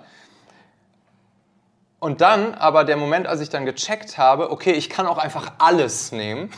Und 1.99 2.21
dann 2.21 2.55
aber 2.55 2.85
der 2.85 2.99
Moment, 2.99 3.27
als 3.27 3.41
ich 3.41 3.49
dann 3.49 3.65
gecheckt 3.65 4.19
habe, 4.19 4.51
okay, 4.51 4.73
ich 4.73 4.91
kann 4.91 5.07
auch 5.07 5.17
einfach 5.17 5.53
alles 5.59 6.13
nehmen. 6.13 6.51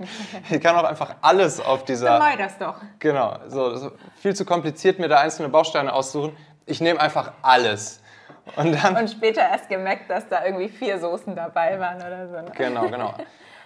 ich 0.50 0.60
kann 0.62 0.74
auch 0.76 0.84
einfach 0.84 1.16
alles 1.20 1.60
auf 1.60 1.84
dieser. 1.84 2.18
Dann 2.18 2.38
das 2.38 2.56
doch. 2.56 2.76
Genau, 2.98 3.36
so, 3.48 3.92
viel 4.16 4.34
zu 4.34 4.46
kompliziert 4.46 4.98
mir 4.98 5.08
da 5.08 5.18
einzelne 5.18 5.50
Bausteine 5.50 5.92
aussuchen. 5.92 6.34
Ich 6.64 6.80
nehme 6.80 6.98
einfach 6.98 7.32
alles. 7.42 8.00
Und, 8.56 8.72
dann, 8.72 8.96
und 8.96 9.10
später 9.10 9.42
erst 9.42 9.68
gemerkt, 9.68 10.08
dass 10.08 10.28
da 10.28 10.44
irgendwie 10.46 10.68
vier 10.68 10.98
Soßen 10.98 11.36
dabei 11.36 11.78
waren 11.78 11.96
oder 11.96 12.28
so. 12.28 12.36
Ne? 12.36 12.52
Genau, 12.56 12.88
genau. 12.88 13.14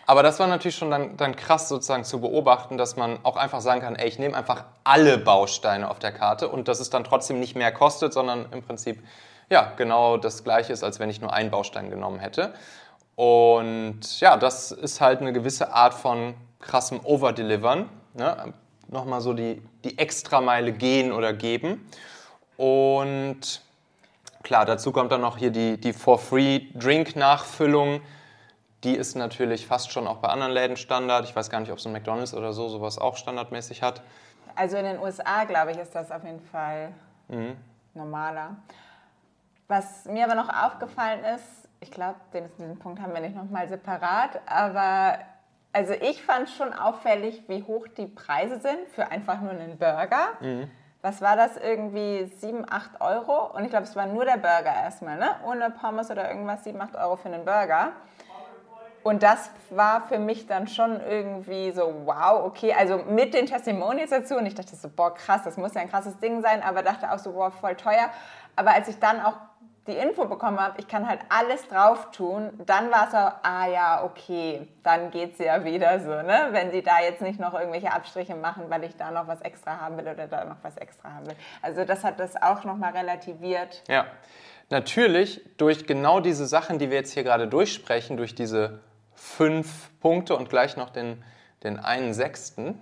Aber 0.06 0.22
das 0.22 0.38
war 0.38 0.46
natürlich 0.46 0.76
schon 0.76 0.90
dann, 0.90 1.16
dann 1.16 1.34
krass 1.34 1.68
sozusagen 1.68 2.04
zu 2.04 2.20
beobachten, 2.20 2.78
dass 2.78 2.96
man 2.96 3.18
auch 3.24 3.36
einfach 3.36 3.60
sagen 3.60 3.80
kann, 3.80 3.96
ey, 3.96 4.06
ich 4.06 4.20
nehme 4.20 4.36
einfach 4.36 4.64
alle 4.84 5.18
Bausteine 5.18 5.90
auf 5.90 5.98
der 5.98 6.12
Karte 6.12 6.48
und 6.48 6.68
dass 6.68 6.78
es 6.78 6.90
dann 6.90 7.02
trotzdem 7.02 7.40
nicht 7.40 7.56
mehr 7.56 7.72
kostet, 7.72 8.12
sondern 8.12 8.46
im 8.52 8.62
Prinzip 8.62 9.02
ja, 9.50 9.72
genau 9.76 10.16
das 10.16 10.44
gleiche 10.44 10.72
ist, 10.72 10.84
als 10.84 11.00
wenn 11.00 11.10
ich 11.10 11.20
nur 11.20 11.32
einen 11.32 11.50
Baustein 11.50 11.90
genommen 11.90 12.20
hätte. 12.20 12.54
Und 13.16 14.20
ja, 14.20 14.36
das 14.36 14.70
ist 14.72 15.00
halt 15.00 15.20
eine 15.20 15.32
gewisse 15.32 15.72
Art 15.72 15.94
von 15.94 16.34
krassem 16.60 17.00
Overdelivern. 17.02 17.88
Ne? 18.14 18.52
Nochmal 18.88 19.20
so 19.20 19.32
die, 19.32 19.60
die 19.84 19.98
Extrameile 19.98 20.72
gehen 20.72 21.12
oder 21.12 21.32
geben. 21.32 21.88
Und 22.56 23.62
klar, 24.42 24.64
dazu 24.64 24.90
kommt 24.92 25.12
dann 25.12 25.20
noch 25.20 25.38
hier 25.38 25.50
die, 25.50 25.80
die 25.80 25.92
For-Free-Drink-Nachfüllung. 25.92 28.00
Die 28.84 28.94
ist 28.94 29.14
natürlich 29.16 29.66
fast 29.66 29.90
schon 29.90 30.06
auch 30.06 30.18
bei 30.18 30.28
anderen 30.28 30.52
Läden 30.52 30.76
Standard. 30.76 31.24
Ich 31.24 31.34
weiß 31.34 31.50
gar 31.50 31.60
nicht, 31.60 31.72
ob 31.72 31.80
so 31.80 31.88
ein 31.88 31.92
McDonalds 31.92 32.34
oder 32.34 32.52
so 32.52 32.68
sowas 32.68 32.98
auch 32.98 33.16
standardmäßig 33.16 33.82
hat. 33.82 34.02
Also 34.54 34.76
in 34.76 34.84
den 34.84 34.98
USA, 34.98 35.44
glaube 35.44 35.72
ich, 35.72 35.78
ist 35.78 35.94
das 35.94 36.10
auf 36.10 36.24
jeden 36.24 36.40
Fall 36.40 36.92
mhm. 37.28 37.56
normaler. 37.94 38.56
Was 39.68 40.04
mir 40.04 40.24
aber 40.24 40.34
noch 40.34 40.48
aufgefallen 40.48 41.24
ist, 41.24 41.68
ich 41.80 41.90
glaube, 41.90 42.16
den, 42.32 42.48
den 42.58 42.78
Punkt 42.78 43.00
haben 43.02 43.12
wir 43.12 43.20
nicht 43.20 43.36
nochmal 43.36 43.68
separat, 43.68 44.40
aber 44.46 45.18
also 45.72 45.92
ich 45.92 46.22
fand 46.22 46.48
schon 46.48 46.72
auffällig, 46.72 47.42
wie 47.48 47.62
hoch 47.62 47.86
die 47.88 48.06
Preise 48.06 48.60
sind 48.60 48.88
für 48.94 49.10
einfach 49.10 49.40
nur 49.40 49.50
einen 49.50 49.76
Burger. 49.76 50.28
Mhm. 50.40 50.70
Was 51.02 51.20
war 51.20 51.36
das? 51.36 51.56
Irgendwie 51.58 52.24
7, 52.24 52.64
8 52.68 53.00
Euro? 53.00 53.54
Und 53.54 53.64
ich 53.64 53.70
glaube, 53.70 53.84
es 53.84 53.94
war 53.94 54.06
nur 54.06 54.24
der 54.24 54.38
Burger 54.38 54.74
erstmal, 54.74 55.18
ne? 55.18 55.36
Ohne 55.46 55.70
Pommes 55.70 56.10
oder 56.10 56.30
irgendwas, 56.30 56.64
7, 56.64 56.80
8 56.80 56.96
Euro 56.96 57.16
für 57.16 57.28
einen 57.28 57.44
Burger. 57.44 57.92
Und 59.06 59.22
das 59.22 59.52
war 59.70 60.08
für 60.08 60.18
mich 60.18 60.48
dann 60.48 60.66
schon 60.66 61.00
irgendwie 61.00 61.70
so, 61.70 61.94
wow, 62.06 62.44
okay, 62.44 62.74
also 62.76 62.98
mit 63.08 63.34
den 63.34 63.46
Testimonials 63.46 64.10
dazu. 64.10 64.34
Und 64.34 64.46
ich 64.46 64.56
dachte 64.56 64.74
so, 64.74 64.88
boah, 64.88 65.14
krass, 65.14 65.42
das 65.44 65.56
muss 65.56 65.74
ja 65.74 65.80
ein 65.80 65.88
krasses 65.88 66.18
Ding 66.18 66.42
sein, 66.42 66.60
aber 66.60 66.82
dachte 66.82 67.12
auch 67.12 67.18
so, 67.20 67.30
boah, 67.30 67.52
voll 67.52 67.76
teuer. 67.76 68.10
Aber 68.56 68.72
als 68.72 68.88
ich 68.88 68.98
dann 68.98 69.20
auch 69.20 69.34
die 69.86 69.92
Info 69.92 70.24
bekommen 70.24 70.58
habe, 70.58 70.80
ich 70.80 70.88
kann 70.88 71.08
halt 71.08 71.20
alles 71.28 71.68
drauf 71.68 72.10
tun, 72.10 72.50
dann 72.66 72.90
war 72.90 73.04
es 73.04 73.12
so, 73.12 73.16
ah 73.16 73.68
ja, 73.72 74.02
okay, 74.02 74.66
dann 74.82 75.12
geht 75.12 75.34
es 75.34 75.38
ja 75.38 75.64
wieder 75.64 76.00
so, 76.00 76.10
ne? 76.10 76.48
Wenn 76.50 76.72
sie 76.72 76.82
da 76.82 76.98
jetzt 77.00 77.22
nicht 77.22 77.38
noch 77.38 77.54
irgendwelche 77.54 77.92
Abstriche 77.92 78.34
machen, 78.34 78.64
weil 78.70 78.82
ich 78.82 78.96
da 78.96 79.12
noch 79.12 79.28
was 79.28 79.40
extra 79.42 79.80
haben 79.80 79.98
will 79.98 80.08
oder 80.08 80.26
da 80.26 80.44
noch 80.46 80.56
was 80.62 80.76
extra 80.78 81.12
haben 81.12 81.28
will. 81.28 81.36
Also 81.62 81.84
das 81.84 82.02
hat 82.02 82.18
das 82.18 82.34
auch 82.42 82.64
nochmal 82.64 82.90
relativiert. 82.90 83.84
Ja, 83.86 84.06
natürlich 84.68 85.42
durch 85.58 85.86
genau 85.86 86.18
diese 86.18 86.46
Sachen, 86.46 86.80
die 86.80 86.90
wir 86.90 86.96
jetzt 86.96 87.12
hier 87.12 87.22
gerade 87.22 87.46
durchsprechen, 87.46 88.16
durch 88.16 88.34
diese 88.34 88.80
fünf 89.16 89.90
Punkte 90.00 90.36
und 90.36 90.48
gleich 90.48 90.76
noch 90.76 90.90
den, 90.90 91.22
den 91.64 91.78
einen 91.78 92.14
sechsten, 92.14 92.80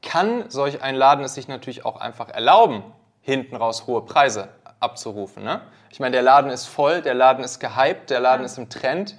kann 0.00 0.48
solch 0.50 0.82
ein 0.82 0.94
Laden 0.94 1.24
es 1.24 1.34
sich 1.34 1.48
natürlich 1.48 1.84
auch 1.84 2.00
einfach 2.00 2.28
erlauben, 2.28 2.82
hinten 3.20 3.56
raus 3.56 3.86
hohe 3.86 4.04
Preise 4.04 4.48
abzurufen. 4.80 5.44
Ne? 5.44 5.60
Ich 5.90 6.00
meine, 6.00 6.12
der 6.12 6.22
Laden 6.22 6.50
ist 6.50 6.66
voll, 6.66 7.02
der 7.02 7.14
Laden 7.14 7.44
ist 7.44 7.60
gehypt, 7.60 8.10
der 8.10 8.20
Laden 8.20 8.44
ist 8.44 8.58
im 8.58 8.68
Trend, 8.68 9.16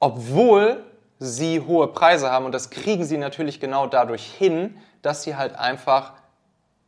obwohl 0.00 0.84
sie 1.18 1.60
hohe 1.60 1.88
Preise 1.88 2.30
haben 2.30 2.44
und 2.44 2.52
das 2.52 2.70
kriegen 2.70 3.04
sie 3.04 3.18
natürlich 3.18 3.60
genau 3.60 3.86
dadurch 3.86 4.24
hin, 4.24 4.78
dass 5.02 5.22
sie 5.22 5.36
halt 5.36 5.56
einfach 5.56 6.12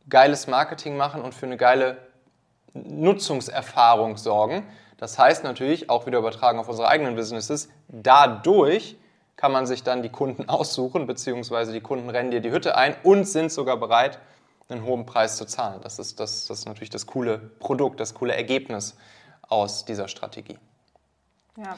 geiles 0.07 0.47
Marketing 0.47 0.97
machen 0.97 1.21
und 1.21 1.33
für 1.33 1.45
eine 1.45 1.57
geile 1.57 1.97
Nutzungserfahrung 2.73 4.17
sorgen. 4.17 4.67
Das 4.99 5.17
heißt 5.17 5.45
natürlich, 5.45 5.89
auch 5.89 6.05
wieder 6.05 6.19
übertragen 6.19 6.59
auf 6.59 6.67
unsere 6.67 6.89
eigenen 6.89 7.15
Businesses, 7.15 7.69
dadurch 7.87 8.97
kann 9.37 9.53
man 9.53 9.65
sich 9.65 9.83
dann 9.83 10.03
die 10.03 10.09
Kunden 10.09 10.49
aussuchen, 10.49 11.07
beziehungsweise 11.07 11.71
die 11.71 11.81
Kunden 11.81 12.09
rennen 12.09 12.31
dir 12.31 12.41
die 12.41 12.51
Hütte 12.51 12.75
ein 12.75 12.95
und 13.03 13.25
sind 13.25 13.51
sogar 13.51 13.77
bereit, 13.77 14.19
einen 14.67 14.83
hohen 14.83 15.05
Preis 15.05 15.37
zu 15.37 15.45
zahlen. 15.45 15.79
Das 15.81 15.97
ist, 15.97 16.19
das, 16.19 16.45
das 16.45 16.59
ist 16.59 16.65
natürlich 16.65 16.89
das 16.89 17.07
coole 17.07 17.37
Produkt, 17.37 17.99
das 17.99 18.13
coole 18.13 18.35
Ergebnis 18.35 18.95
aus 19.47 19.85
dieser 19.85 20.07
Strategie. 20.07 20.59
Ja. 21.57 21.77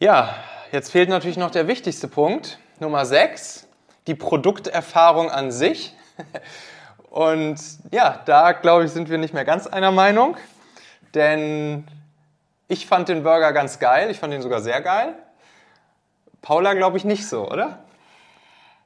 Ja, 0.00 0.34
jetzt 0.70 0.90
fehlt 0.90 1.08
natürlich 1.08 1.38
noch 1.38 1.50
der 1.50 1.66
wichtigste 1.66 2.06
Punkt, 2.06 2.58
Nummer 2.80 3.06
6, 3.06 3.66
die 4.06 4.14
Produkterfahrung 4.14 5.30
an 5.30 5.50
sich. 5.50 5.94
Und 7.10 7.58
ja, 7.90 8.20
da 8.26 8.52
glaube 8.52 8.84
ich, 8.84 8.90
sind 8.90 9.08
wir 9.08 9.18
nicht 9.18 9.32
mehr 9.32 9.44
ganz 9.44 9.66
einer 9.66 9.90
Meinung, 9.90 10.36
denn 11.14 11.86
ich 12.68 12.86
fand 12.86 13.08
den 13.08 13.22
Burger 13.22 13.52
ganz 13.52 13.78
geil, 13.78 14.10
ich 14.10 14.18
fand 14.18 14.34
ihn 14.34 14.42
sogar 14.42 14.60
sehr 14.60 14.80
geil. 14.80 15.14
Paula 16.42 16.74
glaube 16.74 16.96
ich 16.96 17.04
nicht 17.04 17.26
so, 17.26 17.48
oder? 17.50 17.78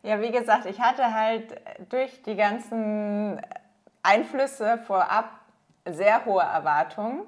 Ja, 0.02 0.20
wie 0.20 0.32
gesagt, 0.32 0.66
ich 0.66 0.80
hatte 0.80 1.14
halt 1.14 1.60
durch 1.90 2.22
die 2.22 2.34
ganzen 2.34 3.40
Einflüsse 4.02 4.78
vorab 4.86 5.30
sehr 5.84 6.24
hohe 6.24 6.42
Erwartungen. 6.42 7.22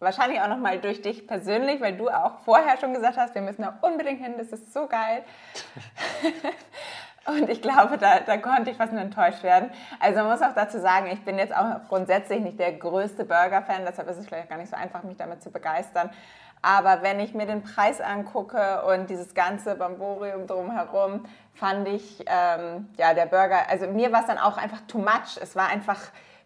Wahrscheinlich 0.00 0.40
auch 0.40 0.48
nochmal 0.48 0.78
durch 0.78 1.02
dich 1.02 1.26
persönlich, 1.26 1.80
weil 1.80 1.96
du 1.96 2.08
auch 2.08 2.38
vorher 2.44 2.78
schon 2.78 2.94
gesagt 2.94 3.18
hast, 3.18 3.34
wir 3.34 3.42
müssen 3.42 3.62
da 3.62 3.78
unbedingt 3.82 4.22
hin, 4.22 4.34
das 4.38 4.48
ist 4.48 4.72
so 4.72 4.86
geil. 4.86 5.22
Und 7.26 7.48
ich 7.50 7.60
glaube, 7.60 7.98
da, 7.98 8.20
da 8.20 8.36
konnte 8.38 8.70
ich 8.70 8.76
fast 8.76 8.92
nur 8.92 9.02
enttäuscht 9.02 9.42
werden. 9.42 9.70
Also 9.98 10.20
man 10.20 10.30
muss 10.30 10.42
auch 10.42 10.54
dazu 10.54 10.78
sagen, 10.80 11.08
ich 11.12 11.22
bin 11.24 11.38
jetzt 11.38 11.54
auch 11.54 11.86
grundsätzlich 11.88 12.40
nicht 12.40 12.58
der 12.58 12.72
größte 12.72 13.24
Burger-Fan, 13.24 13.84
deshalb 13.86 14.08
ist 14.08 14.18
es 14.18 14.26
vielleicht 14.26 14.48
gar 14.48 14.56
nicht 14.56 14.70
so 14.70 14.76
einfach, 14.76 15.02
mich 15.02 15.16
damit 15.16 15.42
zu 15.42 15.50
begeistern. 15.50 16.10
Aber 16.62 17.02
wenn 17.02 17.20
ich 17.20 17.34
mir 17.34 17.46
den 17.46 17.62
Preis 17.62 18.00
angucke 18.00 18.82
und 18.84 19.08
dieses 19.08 19.34
ganze 19.34 19.74
Bamborium 19.76 20.46
drumherum, 20.46 21.24
fand 21.54 21.88
ich, 21.88 22.24
ähm, 22.26 22.88
ja, 22.98 23.14
der 23.14 23.26
Burger, 23.26 23.68
also 23.68 23.86
mir 23.86 24.12
war 24.12 24.20
es 24.20 24.26
dann 24.26 24.38
auch 24.38 24.58
einfach 24.58 24.80
too 24.86 24.98
much. 24.98 25.38
Es 25.40 25.56
war 25.56 25.68
einfach 25.68 26.00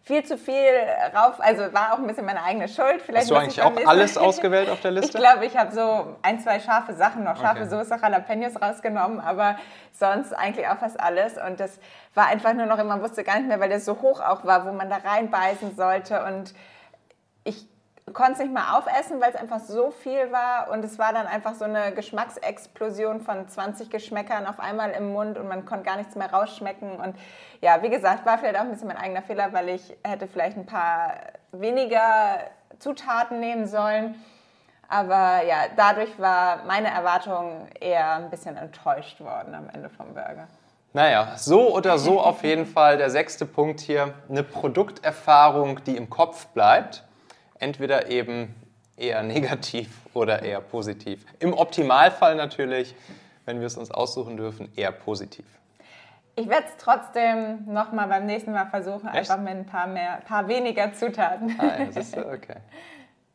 viel 0.05 0.23
zu 0.23 0.37
viel 0.37 0.71
rauf, 1.15 1.39
also 1.39 1.73
war 1.73 1.93
auch 1.93 1.97
ein 1.97 2.05
bisschen 2.05 2.25
meine 2.25 2.43
eigene 2.43 2.67
Schuld. 2.67 3.01
Vielleicht 3.01 3.23
Hast 3.23 3.31
du 3.31 3.35
eigentlich 3.35 3.61
auch 3.61 3.75
alles 3.87 4.17
ausgewählt 4.19 4.69
auf 4.69 4.79
der 4.81 4.91
Liste? 4.91 5.17
Ich 5.17 5.23
glaube, 5.23 5.45
ich 5.47 5.57
habe 5.57 5.73
so 5.73 6.15
ein, 6.21 6.39
zwei 6.39 6.59
scharfe 6.59 6.93
Sachen, 6.93 7.23
noch 7.23 7.37
scharfe 7.37 7.63
okay. 7.63 7.69
Soße, 7.69 7.99
Jalapenos 7.99 8.61
rausgenommen, 8.61 9.19
aber 9.19 9.57
sonst 9.93 10.31
eigentlich 10.33 10.67
auch 10.67 10.77
fast 10.77 10.99
alles. 10.99 11.39
Und 11.39 11.59
das 11.59 11.79
war 12.13 12.27
einfach 12.27 12.53
nur 12.53 12.67
noch, 12.67 12.77
man 12.83 13.01
wusste 13.01 13.23
gar 13.23 13.37
nicht 13.37 13.47
mehr, 13.47 13.59
weil 13.59 13.69
der 13.69 13.79
so 13.79 13.99
hoch 13.99 14.21
auch 14.21 14.45
war, 14.45 14.67
wo 14.67 14.73
man 14.73 14.91
da 14.91 14.97
reinbeißen 14.97 15.75
sollte. 15.75 16.23
Und 16.23 16.53
konnte 18.13 18.33
es 18.33 18.39
nicht 18.39 18.53
mal 18.53 18.77
aufessen, 18.77 19.19
weil 19.19 19.31
es 19.31 19.35
einfach 19.35 19.59
so 19.59 19.89
viel 19.89 20.31
war 20.31 20.69
und 20.69 20.85
es 20.85 20.99
war 20.99 21.11
dann 21.11 21.25
einfach 21.25 21.55
so 21.55 21.65
eine 21.65 21.91
Geschmacksexplosion 21.91 23.21
von 23.21 23.47
20 23.47 23.89
Geschmäckern 23.89 24.45
auf 24.45 24.59
einmal 24.59 24.91
im 24.91 25.11
Mund 25.11 25.39
und 25.39 25.47
man 25.47 25.65
konnte 25.65 25.85
gar 25.85 25.97
nichts 25.97 26.15
mehr 26.15 26.31
rausschmecken 26.31 26.97
und 26.97 27.15
ja, 27.61 27.81
wie 27.81 27.89
gesagt, 27.89 28.25
war 28.25 28.37
vielleicht 28.37 28.57
auch 28.57 28.61
ein 28.61 28.71
bisschen 28.71 28.87
mein 28.87 28.97
eigener 28.97 29.23
Fehler, 29.23 29.53
weil 29.53 29.69
ich 29.69 29.97
hätte 30.03 30.27
vielleicht 30.27 30.55
ein 30.55 30.67
paar 30.67 31.15
weniger 31.51 32.39
Zutaten 32.79 33.39
nehmen 33.39 33.65
sollen. 33.67 34.15
Aber 34.87 35.43
ja, 35.43 35.65
dadurch 35.75 36.19
war 36.19 36.63
meine 36.67 36.89
Erwartung 36.89 37.67
eher 37.79 38.17
ein 38.17 38.29
bisschen 38.29 38.55
enttäuscht 38.55 39.19
worden 39.19 39.55
am 39.55 39.67
Ende 39.73 39.89
vom 39.89 40.13
Burger. 40.13 40.47
Naja, 40.93 41.33
so 41.37 41.73
oder 41.73 41.97
so 41.97 42.21
auf 42.21 42.43
jeden 42.43 42.67
Fall 42.67 42.97
der 42.97 43.09
sechste 43.09 43.47
Punkt 43.47 43.79
hier, 43.79 44.13
eine 44.29 44.43
Produkterfahrung, 44.43 45.83
die 45.85 45.97
im 45.97 46.11
Kopf 46.11 46.45
bleibt 46.47 47.03
entweder 47.59 48.09
eben 48.09 48.53
eher 48.97 49.23
negativ 49.23 49.89
oder 50.13 50.41
eher 50.41 50.61
positiv. 50.61 51.25
Im 51.39 51.53
Optimalfall 51.53 52.35
natürlich, 52.35 52.95
wenn 53.45 53.59
wir 53.59 53.67
es 53.67 53.77
uns 53.77 53.91
aussuchen 53.91 54.37
dürfen, 54.37 54.71
eher 54.75 54.91
positiv. 54.91 55.45
Ich 56.37 56.49
werde 56.49 56.65
es 56.67 56.75
trotzdem 56.77 57.65
nochmal 57.65 58.07
beim 58.07 58.25
nächsten 58.25 58.51
Mal 58.51 58.65
versuchen, 58.65 59.07
Echt? 59.07 59.31
einfach 59.31 59.37
mit 59.37 59.53
ein 59.53 59.65
paar, 59.65 59.87
mehr, 59.87 60.21
paar 60.25 60.47
weniger 60.47 60.93
Zutaten. 60.93 61.55
Ah, 61.57 61.79
ja, 61.79 61.85
das 61.85 61.95
ist, 61.95 62.17
okay. 62.17 62.57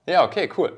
Ja, 0.06 0.24
okay, 0.24 0.50
cool. 0.56 0.76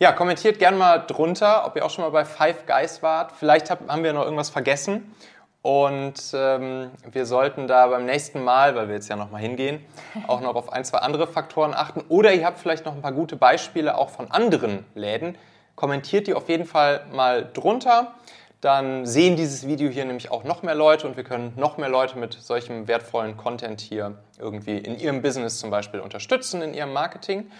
Ja, 0.00 0.12
kommentiert 0.12 0.58
gerne 0.58 0.76
mal 0.76 0.98
drunter, 0.98 1.66
ob 1.66 1.76
ihr 1.76 1.84
auch 1.84 1.90
schon 1.90 2.04
mal 2.04 2.10
bei 2.10 2.24
Five 2.24 2.66
Guys 2.66 3.02
wart. 3.02 3.32
Vielleicht 3.32 3.70
hab, 3.70 3.88
haben 3.88 4.02
wir 4.02 4.12
noch 4.12 4.24
irgendwas 4.24 4.50
vergessen 4.50 5.14
und 5.62 6.14
ähm, 6.34 6.90
wir 7.10 7.26
sollten 7.26 7.66
da 7.66 7.88
beim 7.88 8.06
nächsten 8.06 8.42
Mal, 8.44 8.76
weil 8.76 8.88
wir 8.88 8.94
jetzt 8.94 9.08
ja 9.08 9.16
nochmal 9.16 9.40
hingehen, 9.40 9.84
auch 10.28 10.40
noch 10.40 10.54
auf 10.54 10.72
ein, 10.72 10.84
zwei 10.84 10.98
andere 10.98 11.26
Faktoren 11.26 11.74
achten. 11.74 12.02
Oder 12.08 12.32
ihr 12.32 12.46
habt 12.46 12.58
vielleicht 12.58 12.84
noch 12.84 12.94
ein 12.94 13.02
paar 13.02 13.12
gute 13.12 13.36
Beispiele 13.36 13.98
auch 13.98 14.10
von 14.10 14.30
anderen 14.30 14.84
Läden. 14.94 15.36
Kommentiert 15.74 16.26
die 16.26 16.34
auf 16.34 16.48
jeden 16.48 16.64
Fall 16.64 17.04
mal 17.12 17.48
drunter. 17.52 18.14
dann 18.60 19.06
sehen 19.06 19.36
dieses 19.36 19.66
Video 19.66 19.88
hier 19.88 20.04
nämlich 20.04 20.32
auch 20.32 20.42
noch 20.42 20.62
mehr 20.62 20.74
Leute 20.74 21.06
und 21.06 21.16
wir 21.16 21.22
können 21.22 21.52
noch 21.56 21.76
mehr 21.76 21.88
Leute 21.88 22.18
mit 22.18 22.32
solchem 22.34 22.88
wertvollen 22.88 23.36
Content 23.36 23.80
hier 23.80 24.18
irgendwie 24.38 24.78
in 24.78 24.98
ihrem 24.98 25.22
Business 25.22 25.60
zum 25.60 25.70
Beispiel 25.70 26.00
unterstützen, 26.00 26.62
in 26.62 26.74
ihrem 26.74 26.92
Marketing. 26.92 27.50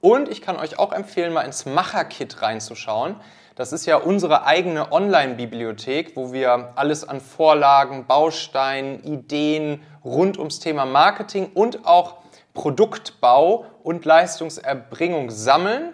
Und 0.00 0.28
ich 0.28 0.42
kann 0.42 0.56
euch 0.56 0.78
auch 0.78 0.92
empfehlen, 0.92 1.32
mal 1.32 1.42
ins 1.42 1.66
Macher-Kit 1.66 2.42
reinzuschauen. 2.42 3.16
Das 3.56 3.72
ist 3.72 3.86
ja 3.86 3.96
unsere 3.96 4.46
eigene 4.46 4.90
Online-Bibliothek, 4.90 6.16
wo 6.16 6.32
wir 6.32 6.72
alles 6.74 7.08
an 7.08 7.20
Vorlagen, 7.20 8.04
Bausteinen, 8.06 9.04
Ideen 9.04 9.80
rund 10.04 10.38
ums 10.38 10.58
Thema 10.58 10.84
Marketing 10.86 11.52
und 11.54 11.86
auch 11.86 12.16
Produktbau 12.52 13.66
und 13.84 14.04
Leistungserbringung 14.04 15.30
sammeln. 15.30 15.92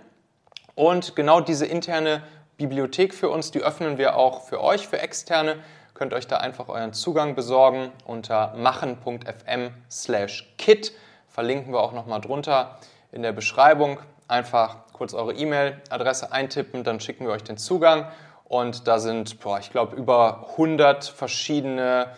Und 0.75 1.15
genau 1.17 1.43
diese 1.43 1.67
interne 1.67 2.23
Bibliothek 2.57 3.13
für 3.13 3.29
uns, 3.29 3.51
die 3.51 3.61
öffnen 3.61 3.99
wir 3.99 4.17
auch 4.17 4.45
für 4.45 4.63
euch, 4.63 4.89
für 4.89 4.99
Externe. 4.99 5.57
Könnt 5.93 6.15
euch 6.15 6.27
da 6.27 6.39
einfach 6.39 6.69
euren 6.69 6.95
Zugang 6.95 7.35
besorgen 7.35 7.93
unter 8.07 8.55
machen.fm/kit. 8.57 10.93
Verlinken 11.29 11.75
wir 11.75 11.81
auch 11.81 11.93
nochmal 11.93 12.23
drunter 12.23 12.79
in 13.13 13.21
der 13.23 13.33
Beschreibung. 13.33 13.99
Einfach 14.29 14.77
kurz 15.01 15.15
eure 15.15 15.33
E-Mail-Adresse 15.33 16.31
eintippen, 16.31 16.85
dann 16.85 17.01
schicken 17.01 17.25
wir 17.25 17.33
euch 17.33 17.43
den 17.43 17.57
Zugang. 17.57 18.05
Und 18.45 18.87
da 18.87 18.99
sind, 18.99 19.41
boah, 19.41 19.59
ich 19.59 19.71
glaube, 19.71 19.97
über 19.97 20.49
100 20.51 21.07
verschiedene 21.07 22.09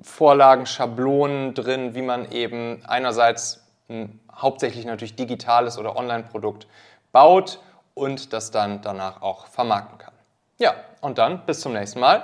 Vorlagen, 0.00 0.64
Schablonen 0.64 1.54
drin, 1.54 1.96
wie 1.96 2.02
man 2.02 2.30
eben 2.30 2.84
einerseits 2.86 3.66
ein 3.88 4.20
hauptsächlich 4.32 4.84
natürlich 4.84 5.16
digitales 5.16 5.76
oder 5.76 5.96
Online-Produkt 5.96 6.68
baut 7.10 7.58
und 7.94 8.32
das 8.32 8.52
dann 8.52 8.80
danach 8.80 9.22
auch 9.22 9.48
vermarkten 9.48 9.98
kann. 9.98 10.14
Ja, 10.58 10.76
und 11.00 11.18
dann 11.18 11.44
bis 11.46 11.58
zum 11.58 11.72
nächsten 11.72 11.98
Mal. 11.98 12.22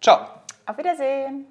Ciao. 0.00 0.20
Auf 0.66 0.78
Wiedersehen. 0.78 1.46